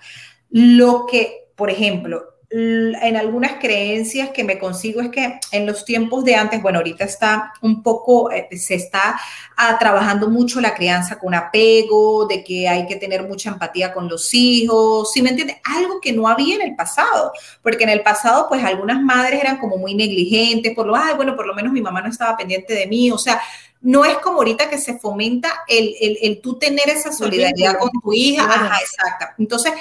Lo 0.50 1.06
que, 1.06 1.50
por 1.56 1.70
ejemplo, 1.70 2.24
en 2.52 3.16
algunas 3.16 3.60
creencias 3.60 4.30
que 4.32 4.44
me 4.44 4.58
consigo 4.58 5.02
es 5.02 5.10
que 5.10 5.40
en 5.52 5.68
los 5.68 5.86
tiempos 5.86 6.26
de 6.26 6.34
antes, 6.34 6.62
bueno, 6.64 6.80
ahorita 6.80 7.04
está 7.04 7.54
un 7.62 7.84
poco, 7.84 8.32
eh, 8.32 8.48
se 8.58 8.74
está 8.74 9.20
ah, 9.56 9.78
trabajando 9.80 10.30
mucho 10.30 10.60
la 10.60 10.74
crianza 10.74 11.20
con 11.20 11.36
apego, 11.36 12.26
de 12.26 12.44
que 12.44 12.68
hay 12.68 12.88
que 12.88 12.96
tener 12.96 13.22
mucha 13.28 13.52
empatía 13.52 13.94
con 13.94 14.10
los 14.10 14.34
hijos, 14.34 15.12
¿sí 15.14 15.22
me 15.22 15.30
entiendes? 15.30 15.58
Algo 15.64 16.02
que 16.02 16.12
no 16.12 16.28
había 16.28 16.56
en 16.56 16.62
el 16.64 16.76
pasado, 16.76 17.32
porque 17.62 17.84
en 17.84 17.90
el 17.90 18.02
pasado, 18.02 18.48
pues 18.50 18.64
algunas 18.64 19.00
madres 19.00 19.40
eran 19.40 19.58
como 19.58 19.78
muy 19.78 19.94
negligentes, 19.94 20.74
por 20.74 20.88
lo, 20.88 20.96
ay, 20.96 21.14
bueno, 21.16 21.36
por 21.36 21.46
lo 21.46 21.54
menos 21.54 21.72
mi 21.72 21.82
mamá 21.82 22.02
no 22.02 22.10
estaba 22.10 22.36
pendiente 22.36 22.74
de 22.74 22.88
mí, 22.88 23.12
o 23.12 23.18
sea, 23.20 23.40
no 23.82 24.04
es 24.04 24.18
como 24.18 24.40
ahorita 24.40 24.70
que 24.70 24.78
se 24.78 25.00
fomenta 25.00 25.64
el, 25.68 25.96
el, 26.02 26.18
el 26.22 26.42
tú 26.42 26.58
tener 26.58 26.90
esa 26.90 27.14
solidaridad 27.14 27.78
con 27.78 27.90
tu 28.02 28.12
hija. 28.12 28.44
Ajá, 28.44 28.78
exacto. 28.82 29.26
Entonces, 29.38 29.72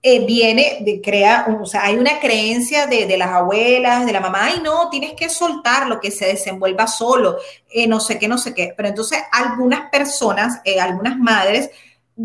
eh, 0.00 0.24
viene 0.24 0.78
de 0.80 1.00
crea, 1.00 1.46
o 1.60 1.66
sea, 1.66 1.84
hay 1.84 1.96
una 1.96 2.20
creencia 2.20 2.86
de, 2.86 3.16
las 3.16 3.30
abuelas, 3.30 4.06
de 4.06 4.12
la 4.12 4.20
mamá, 4.20 4.44
ay 4.44 4.60
no, 4.62 4.88
tienes 4.90 5.14
que 5.14 5.28
soltar 5.28 5.88
lo 5.88 6.00
que 6.00 6.12
se 6.12 6.26
desenvuelva 6.26 6.86
solo, 6.86 7.38
eh, 7.70 7.88
no 7.88 7.98
sé 7.98 8.18
qué, 8.18 8.28
no 8.28 8.38
sé 8.38 8.54
qué. 8.54 8.72
Pero 8.76 8.88
entonces 8.88 9.18
algunas 9.32 9.90
personas, 9.90 10.60
eh, 10.64 10.80
algunas 10.80 11.16
madres, 11.18 11.70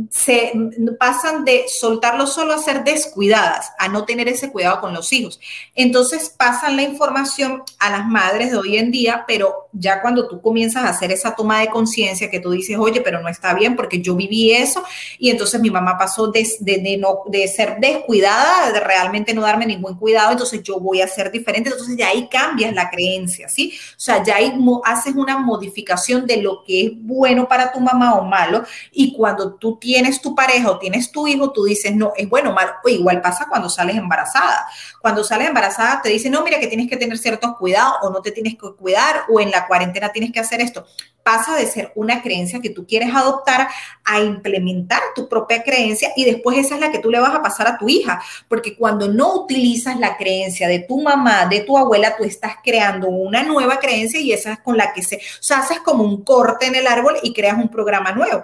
se 0.09 0.53
pasan 0.99 1.45
de 1.45 1.65
soltarlo 1.67 2.25
solo 2.25 2.53
a 2.53 2.57
ser 2.57 2.83
descuidadas, 2.83 3.71
a 3.77 3.87
no 3.87 4.05
tener 4.05 4.27
ese 4.27 4.51
cuidado 4.51 4.81
con 4.81 4.93
los 4.93 5.13
hijos. 5.13 5.39
Entonces 5.75 6.33
pasan 6.35 6.75
la 6.75 6.81
información 6.81 7.63
a 7.79 7.91
las 7.91 8.07
madres 8.07 8.51
de 8.51 8.57
hoy 8.57 8.77
en 8.77 8.89
día, 8.89 9.23
pero 9.27 9.69
ya 9.71 10.01
cuando 10.01 10.27
tú 10.27 10.41
comienzas 10.41 10.83
a 10.83 10.89
hacer 10.89 11.11
esa 11.11 11.35
toma 11.35 11.59
de 11.59 11.67
conciencia 11.67 12.31
que 12.31 12.39
tú 12.39 12.51
dices, 12.51 12.77
oye, 12.79 13.01
pero 13.01 13.21
no 13.21 13.29
está 13.29 13.53
bien 13.53 13.75
porque 13.75 14.01
yo 14.01 14.15
viví 14.15 14.51
eso 14.51 14.83
y 15.19 15.29
entonces 15.29 15.61
mi 15.61 15.69
mamá 15.69 15.97
pasó 15.97 16.27
de, 16.31 16.47
de, 16.59 16.97
no, 16.97 17.19
de 17.27 17.47
ser 17.47 17.77
descuidada, 17.79 18.71
de 18.71 18.79
realmente 18.79 19.33
no 19.33 19.41
darme 19.41 19.67
ningún 19.67 19.95
cuidado, 19.95 20.31
entonces 20.31 20.63
yo 20.63 20.79
voy 20.79 21.01
a 21.01 21.07
ser 21.07 21.31
diferente, 21.31 21.69
entonces 21.69 21.95
ya 21.95 22.07
ahí 22.07 22.27
cambias 22.29 22.73
la 22.73 22.89
creencia, 22.89 23.47
¿sí? 23.47 23.73
O 23.91 23.99
sea, 23.99 24.23
ya 24.23 24.37
ahí 24.37 24.53
haces 24.85 25.13
una 25.15 25.37
modificación 25.37 26.25
de 26.25 26.37
lo 26.37 26.63
que 26.63 26.85
es 26.85 26.91
bueno 26.95 27.47
para 27.47 27.71
tu 27.71 27.79
mamá 27.79 28.15
o 28.15 28.23
malo 28.23 28.63
y 28.91 29.13
cuando 29.13 29.53
tú 29.53 29.79
tienes 29.83 30.21
tu 30.21 30.33
pareja 30.33 30.71
o 30.71 30.79
tienes 30.79 31.11
tu 31.11 31.27
hijo, 31.27 31.51
tú 31.51 31.65
dices, 31.65 31.93
no, 31.93 32.13
es 32.15 32.29
bueno 32.29 32.51
o. 32.51 32.55
O 32.85 32.89
igual 32.89 33.21
pasa 33.21 33.47
cuando 33.49 33.69
sales 33.69 33.97
embarazada. 33.97 34.65
Cuando 35.01 35.25
sales 35.25 35.49
embarazada 35.49 36.01
te 36.01 36.07
dicen, 36.07 36.31
no, 36.31 36.41
mira 36.41 36.57
que 36.57 36.67
tienes 36.67 36.89
que 36.89 36.95
tener 36.95 37.17
ciertos 37.17 37.57
cuidados 37.57 37.95
o 38.01 38.09
no 38.09 38.21
te 38.21 38.31
tienes 38.31 38.53
que 38.53 38.71
cuidar 38.77 39.23
o 39.29 39.41
en 39.41 39.51
la 39.51 39.67
cuarentena 39.67 40.13
tienes 40.13 40.31
que 40.31 40.39
hacer 40.39 40.61
esto 40.61 40.85
pasa 41.23 41.55
de 41.55 41.65
ser 41.65 41.91
una 41.95 42.21
creencia 42.21 42.59
que 42.59 42.69
tú 42.69 42.85
quieres 42.85 43.13
adoptar 43.15 43.69
a 44.03 44.19
implementar 44.19 45.01
tu 45.15 45.27
propia 45.27 45.63
creencia 45.63 46.11
y 46.15 46.25
después 46.25 46.57
esa 46.57 46.75
es 46.75 46.81
la 46.81 46.91
que 46.91 46.99
tú 46.99 47.09
le 47.09 47.19
vas 47.19 47.33
a 47.33 47.41
pasar 47.41 47.67
a 47.67 47.77
tu 47.77 47.89
hija, 47.89 48.21
porque 48.47 48.75
cuando 48.75 49.07
no 49.07 49.33
utilizas 49.35 49.99
la 49.99 50.17
creencia 50.17 50.67
de 50.67 50.79
tu 50.79 51.01
mamá, 51.01 51.45
de 51.45 51.61
tu 51.61 51.77
abuela, 51.77 52.15
tú 52.17 52.23
estás 52.23 52.57
creando 52.63 53.07
una 53.07 53.43
nueva 53.43 53.77
creencia 53.77 54.19
y 54.19 54.33
esa 54.33 54.53
es 54.53 54.59
con 54.59 54.77
la 54.77 54.93
que 54.93 55.01
se, 55.01 55.21
haces 55.53 55.79
como 55.79 56.03
un 56.03 56.23
corte 56.23 56.65
en 56.65 56.75
el 56.75 56.87
árbol 56.87 57.15
y 57.23 57.33
creas 57.33 57.57
un 57.57 57.69
programa 57.69 58.11
nuevo. 58.11 58.43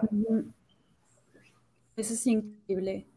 Eso 1.99 2.13
es 2.13 2.25
increíble. 2.27 3.07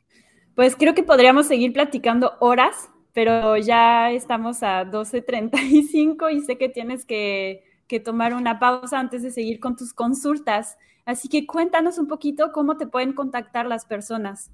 Pues 0.54 0.76
creo 0.76 0.94
que 0.94 1.02
podríamos 1.02 1.46
seguir 1.46 1.72
platicando 1.72 2.32
horas, 2.40 2.90
pero 3.12 3.56
ya 3.56 4.10
estamos 4.10 4.62
a 4.62 4.84
12.35 4.84 6.32
y 6.34 6.40
sé 6.40 6.58
que 6.58 6.68
tienes 6.68 7.04
que, 7.06 7.62
que 7.86 8.00
tomar 8.00 8.34
una 8.34 8.58
pausa 8.58 8.98
antes 8.98 9.22
de 9.22 9.30
seguir 9.30 9.60
con 9.60 9.76
tus 9.76 9.94
consultas. 9.94 10.76
Así 11.04 11.28
que 11.28 11.46
cuéntanos 11.46 11.98
un 11.98 12.08
poquito 12.08 12.52
cómo 12.52 12.76
te 12.76 12.86
pueden 12.86 13.12
contactar 13.12 13.66
las 13.66 13.86
personas. 13.86 14.50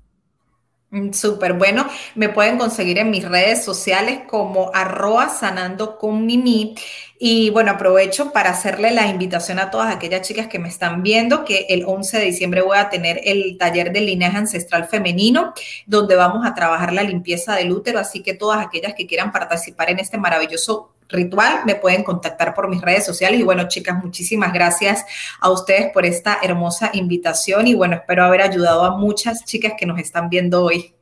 Mm, 0.90 1.12
súper 1.12 1.53
bueno. 1.53 1.87
Me 2.14 2.31
pueden 2.31 2.57
conseguir 2.57 2.98
en 2.98 3.11
mis 3.11 3.29
redes 3.29 3.62
sociales 3.62 4.20
como 4.27 4.70
arroba 4.74 5.29
sanando 5.29 5.98
con 5.98 6.24
Mimi. 6.24 6.74
Y 7.18 7.51
bueno, 7.51 7.72
aprovecho 7.72 8.33
para 8.33 8.51
hacerle 8.51 8.90
la 8.92 9.07
invitación 9.07 9.59
a 9.59 9.70
todas 9.70 9.94
aquellas 9.94 10.27
chicas 10.27 10.46
que 10.46 10.59
me 10.59 10.68
están 10.68 11.03
viendo 11.03 11.44
que 11.44 11.66
el 11.68 11.85
11 11.85 12.18
de 12.18 12.24
diciembre 12.24 12.62
voy 12.62 12.79
a 12.79 12.88
tener 12.88 13.20
el 13.24 13.59
taller 13.59 13.92
de 13.92 14.01
linaje 14.01 14.38
ancestral 14.38 14.87
femenino, 14.87 15.53
donde 15.87 16.16
vamos 16.16 16.46
a 16.46 16.55
trabajar 16.55 16.92
la 16.92 17.03
limpieza 17.03 17.55
del 17.55 17.72
útero. 17.72 17.98
Así 17.98 18.22
que 18.22 18.35
todas 18.35 18.64
aquellas 18.64 18.94
que 18.94 19.07
quieran 19.07 19.31
participar 19.33 19.90
en 19.90 19.98
este 19.98 20.16
maravilloso 20.16 20.94
ritual, 21.09 21.62
me 21.64 21.75
pueden 21.75 22.05
contactar 22.05 22.55
por 22.55 22.68
mis 22.68 22.81
redes 22.81 23.05
sociales. 23.05 23.40
Y 23.40 23.42
bueno, 23.42 23.68
chicas, 23.68 24.03
muchísimas 24.03 24.53
gracias 24.53 25.05
a 25.40 25.51
ustedes 25.51 25.92
por 25.92 26.07
esta 26.07 26.38
hermosa 26.42 26.90
invitación 26.92 27.66
y 27.66 27.75
bueno, 27.75 27.97
espero 27.97 28.25
haber 28.25 28.42
ayudado 28.42 28.85
a 28.85 28.97
muchas 28.97 29.44
chicas 29.44 29.73
que 29.79 29.87
nos 29.87 29.99
están 29.99 30.29
viendo 30.29 30.64
hoy. 30.64 30.94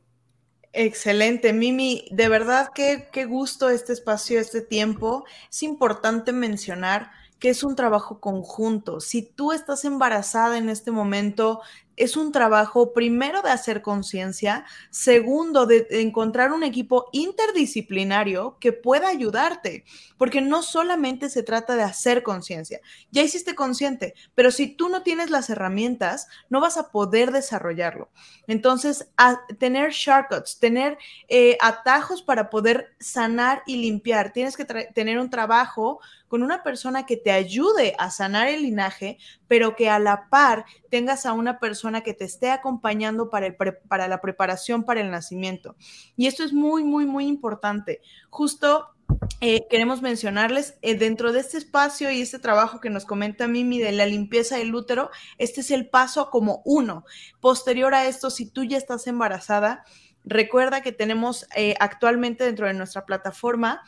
Excelente, 0.73 1.53
Mimi. 1.53 2.07
De 2.11 2.29
verdad 2.29 2.71
que 2.73 3.09
qué 3.11 3.25
gusto 3.25 3.69
este 3.69 3.93
espacio, 3.93 4.39
este 4.39 4.61
tiempo. 4.61 5.25
Es 5.49 5.63
importante 5.63 6.31
mencionar 6.31 7.09
que 7.39 7.49
es 7.49 7.63
un 7.63 7.75
trabajo 7.75 8.19
conjunto. 8.19 8.99
Si 8.99 9.21
tú 9.21 9.51
estás 9.51 9.85
embarazada 9.85 10.57
en 10.57 10.69
este 10.69 10.91
momento, 10.91 11.61
es 11.97 12.15
un 12.15 12.31
trabajo 12.31 12.93
primero 12.93 13.41
de 13.41 13.49
hacer 13.49 13.81
conciencia, 13.81 14.65
segundo 14.91 15.65
de, 15.65 15.87
encontrar 15.89 16.53
un 16.53 16.63
equipo 16.63 17.09
interdisciplinario 17.11 18.57
que 18.59 18.71
pueda 18.71 19.09
ayudarte, 19.09 19.83
porque 20.17 20.39
no 20.39 20.61
solamente 20.61 21.29
se 21.29 21.43
trata 21.43 21.75
de 21.75 21.83
hacer 21.83 22.23
conciencia, 22.23 22.79
ya 23.11 23.23
hiciste 23.23 23.55
consciente, 23.55 24.13
pero 24.35 24.51
si 24.51 24.67
tú 24.67 24.89
no 24.89 25.01
tienes 25.01 25.31
las 25.31 25.49
herramientas, 25.49 26.27
no 26.49 26.61
vas 26.61 26.77
a 26.77 26.91
poder 26.91 27.31
desarrollarlo. 27.31 28.09
Entonces, 28.45 29.09
tener 29.57 29.91
shortcuts, 29.91 30.59
tener 30.59 30.97
eh, 31.27 31.57
atajos 31.59 32.21
para 32.21 32.49
poder 32.49 32.95
sanar 32.99 33.63
y 33.65 33.77
limpiar, 33.77 34.31
tienes 34.31 34.55
que 34.55 34.65
tener 34.65 35.19
un 35.19 35.29
trabajo 35.29 35.99
con 36.27 36.43
una 36.43 36.63
persona 36.63 37.05
que 37.05 37.17
te 37.17 37.31
ayude 37.31 37.95
a 37.97 38.11
sanar 38.11 38.47
el 38.47 38.63
linaje, 38.63 39.17
pero 39.47 39.75
que 39.75 39.89
a 39.89 39.99
la 39.99 40.29
par 40.29 40.65
tengas 40.89 41.25
a 41.25 41.33
una 41.33 41.59
persona 41.59 42.01
que 42.01 42.13
te 42.13 42.25
esté 42.25 42.51
acompañando 42.51 43.29
para, 43.29 43.47
el 43.47 43.55
para 43.55 44.07
la 44.07 44.21
preparación 44.21 44.83
para 44.83 45.01
el 45.01 45.11
nacimiento. 45.11 45.75
Y 46.15 46.27
esto 46.27 46.43
es 46.43 46.53
muy, 46.53 46.83
muy, 46.83 47.05
muy 47.05 47.25
importante. 47.25 48.01
Justo 48.29 48.87
eh, 49.39 49.67
queremos 49.69 50.01
mencionarles, 50.01 50.77
eh, 50.81 50.95
dentro 50.95 51.31
de 51.31 51.39
este 51.39 51.57
espacio 51.57 52.11
y 52.11 52.21
este 52.21 52.39
trabajo 52.39 52.79
que 52.79 52.89
nos 52.89 53.05
comenta 53.05 53.47
Mimi 53.47 53.79
de 53.79 53.91
la 53.91 54.05
limpieza 54.05 54.57
del 54.57 54.73
útero, 54.73 55.11
este 55.37 55.61
es 55.61 55.71
el 55.71 55.89
paso 55.89 56.29
como 56.29 56.61
uno. 56.65 57.05
Posterior 57.39 57.93
a 57.93 58.07
esto, 58.07 58.29
si 58.29 58.49
tú 58.49 58.63
ya 58.63 58.77
estás 58.77 59.07
embarazada, 59.07 59.83
recuerda 60.25 60.81
que 60.81 60.91
tenemos 60.91 61.47
eh, 61.55 61.75
actualmente 61.79 62.43
dentro 62.43 62.67
de 62.67 62.73
nuestra 62.73 63.05
plataforma 63.05 63.81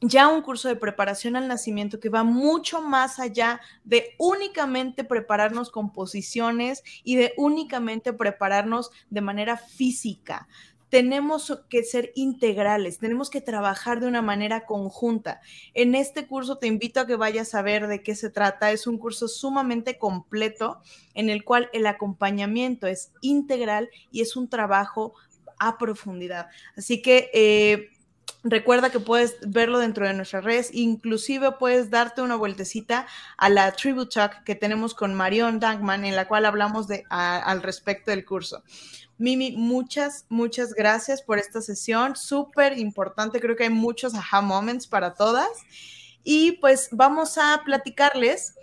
ya 0.00 0.28
un 0.28 0.42
curso 0.42 0.68
de 0.68 0.76
preparación 0.76 1.36
al 1.36 1.48
nacimiento 1.48 2.00
que 2.00 2.08
va 2.08 2.22
mucho 2.22 2.82
más 2.82 3.18
allá 3.18 3.60
de 3.84 4.14
únicamente 4.18 5.04
prepararnos 5.04 5.70
con 5.70 5.92
posiciones 5.92 6.82
y 7.02 7.16
de 7.16 7.32
únicamente 7.36 8.12
prepararnos 8.12 8.90
de 9.08 9.20
manera 9.22 9.56
física. 9.56 10.48
Tenemos 10.90 11.64
que 11.68 11.82
ser 11.82 12.12
integrales, 12.14 12.98
tenemos 12.98 13.28
que 13.28 13.40
trabajar 13.40 13.98
de 13.98 14.06
una 14.06 14.22
manera 14.22 14.66
conjunta. 14.66 15.40
En 15.74 15.94
este 15.94 16.26
curso 16.26 16.58
te 16.58 16.68
invito 16.68 17.00
a 17.00 17.06
que 17.06 17.16
vayas 17.16 17.54
a 17.54 17.62
ver 17.62 17.88
de 17.88 18.02
qué 18.02 18.14
se 18.14 18.30
trata. 18.30 18.70
Es 18.70 18.86
un 18.86 18.98
curso 18.98 19.26
sumamente 19.26 19.98
completo 19.98 20.80
en 21.14 21.28
el 21.28 21.42
cual 21.42 21.70
el 21.72 21.86
acompañamiento 21.86 22.86
es 22.86 23.12
integral 23.20 23.90
y 24.12 24.20
es 24.20 24.36
un 24.36 24.48
trabajo 24.48 25.14
a 25.58 25.78
profundidad. 25.78 26.48
Así 26.76 27.00
que... 27.00 27.30
Eh, 27.32 27.90
Recuerda 28.48 28.90
que 28.90 29.00
puedes 29.00 29.38
verlo 29.40 29.80
dentro 29.80 30.06
de 30.06 30.14
nuestras 30.14 30.44
redes, 30.44 30.70
inclusive 30.72 31.50
puedes 31.58 31.90
darte 31.90 32.22
una 32.22 32.36
vueltecita 32.36 33.08
a 33.36 33.48
la 33.48 33.72
Tribute 33.72 34.14
Talk 34.14 34.44
que 34.44 34.54
tenemos 34.54 34.94
con 34.94 35.14
Marion 35.14 35.58
Dankman, 35.58 36.04
en 36.04 36.14
la 36.14 36.28
cual 36.28 36.46
hablamos 36.46 36.86
de, 36.86 37.02
al 37.10 37.60
respecto 37.60 38.12
del 38.12 38.24
curso. 38.24 38.62
Mimi, 39.18 39.56
muchas, 39.56 40.26
muchas 40.28 40.74
gracias 40.74 41.22
por 41.22 41.40
esta 41.40 41.60
sesión, 41.60 42.14
súper 42.14 42.78
importante, 42.78 43.40
creo 43.40 43.56
que 43.56 43.64
hay 43.64 43.70
muchos 43.70 44.14
aha 44.14 44.42
moments 44.42 44.86
para 44.86 45.14
todas. 45.14 45.48
Y 46.22 46.52
pues 46.60 46.88
vamos 46.92 47.38
a 47.38 47.62
platicarles 47.64 48.55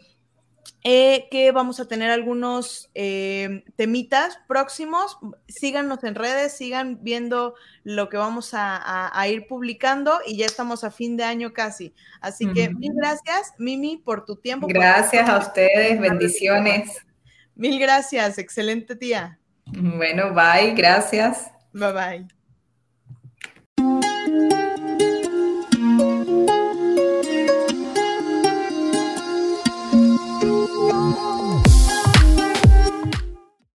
eh, 0.86 1.30
que 1.32 1.52
vamos 1.54 1.80
a 1.80 1.88
tener 1.88 2.12
algunos 2.12 2.90
eh, 2.94 3.64
temitas 3.78 4.38
próximos. 4.48 5.18
Síganos 5.48 6.04
en 6.04 6.16
redes, 6.16 6.58
sigan 6.58 7.00
viendo 7.02 7.56
lo 7.84 8.10
que 8.10 8.18
vamos 8.18 8.52
a, 8.54 9.28
ir 9.30 9.48
publicando 9.48 10.20
y 10.26 10.38
ya 10.38 10.46
estamos 10.46 10.84
a 10.84 10.92
fin 10.92 11.16
de 11.16 11.24
año 11.24 11.54
casi. 11.54 11.94
Así 12.20 12.52
que 12.52 12.70
mil 12.70 12.92
gracias, 12.96 13.54
Mimi, 13.58 13.98
por 13.98 14.26
tu 14.26 14.36
tiempo. 14.36 14.68
Gracias 14.68 15.30
a 15.30 15.38
ustedes, 15.38 16.00
bendiciones. 16.00 16.90
Mil 17.56 17.80
gracias, 17.80 18.38
excelente 18.38 18.96
tía. 18.96 19.40
Bueno, 19.66 20.34
bye, 20.34 20.74
gracias. 20.76 21.50
Bye 21.72 22.28
bye. 23.78 24.68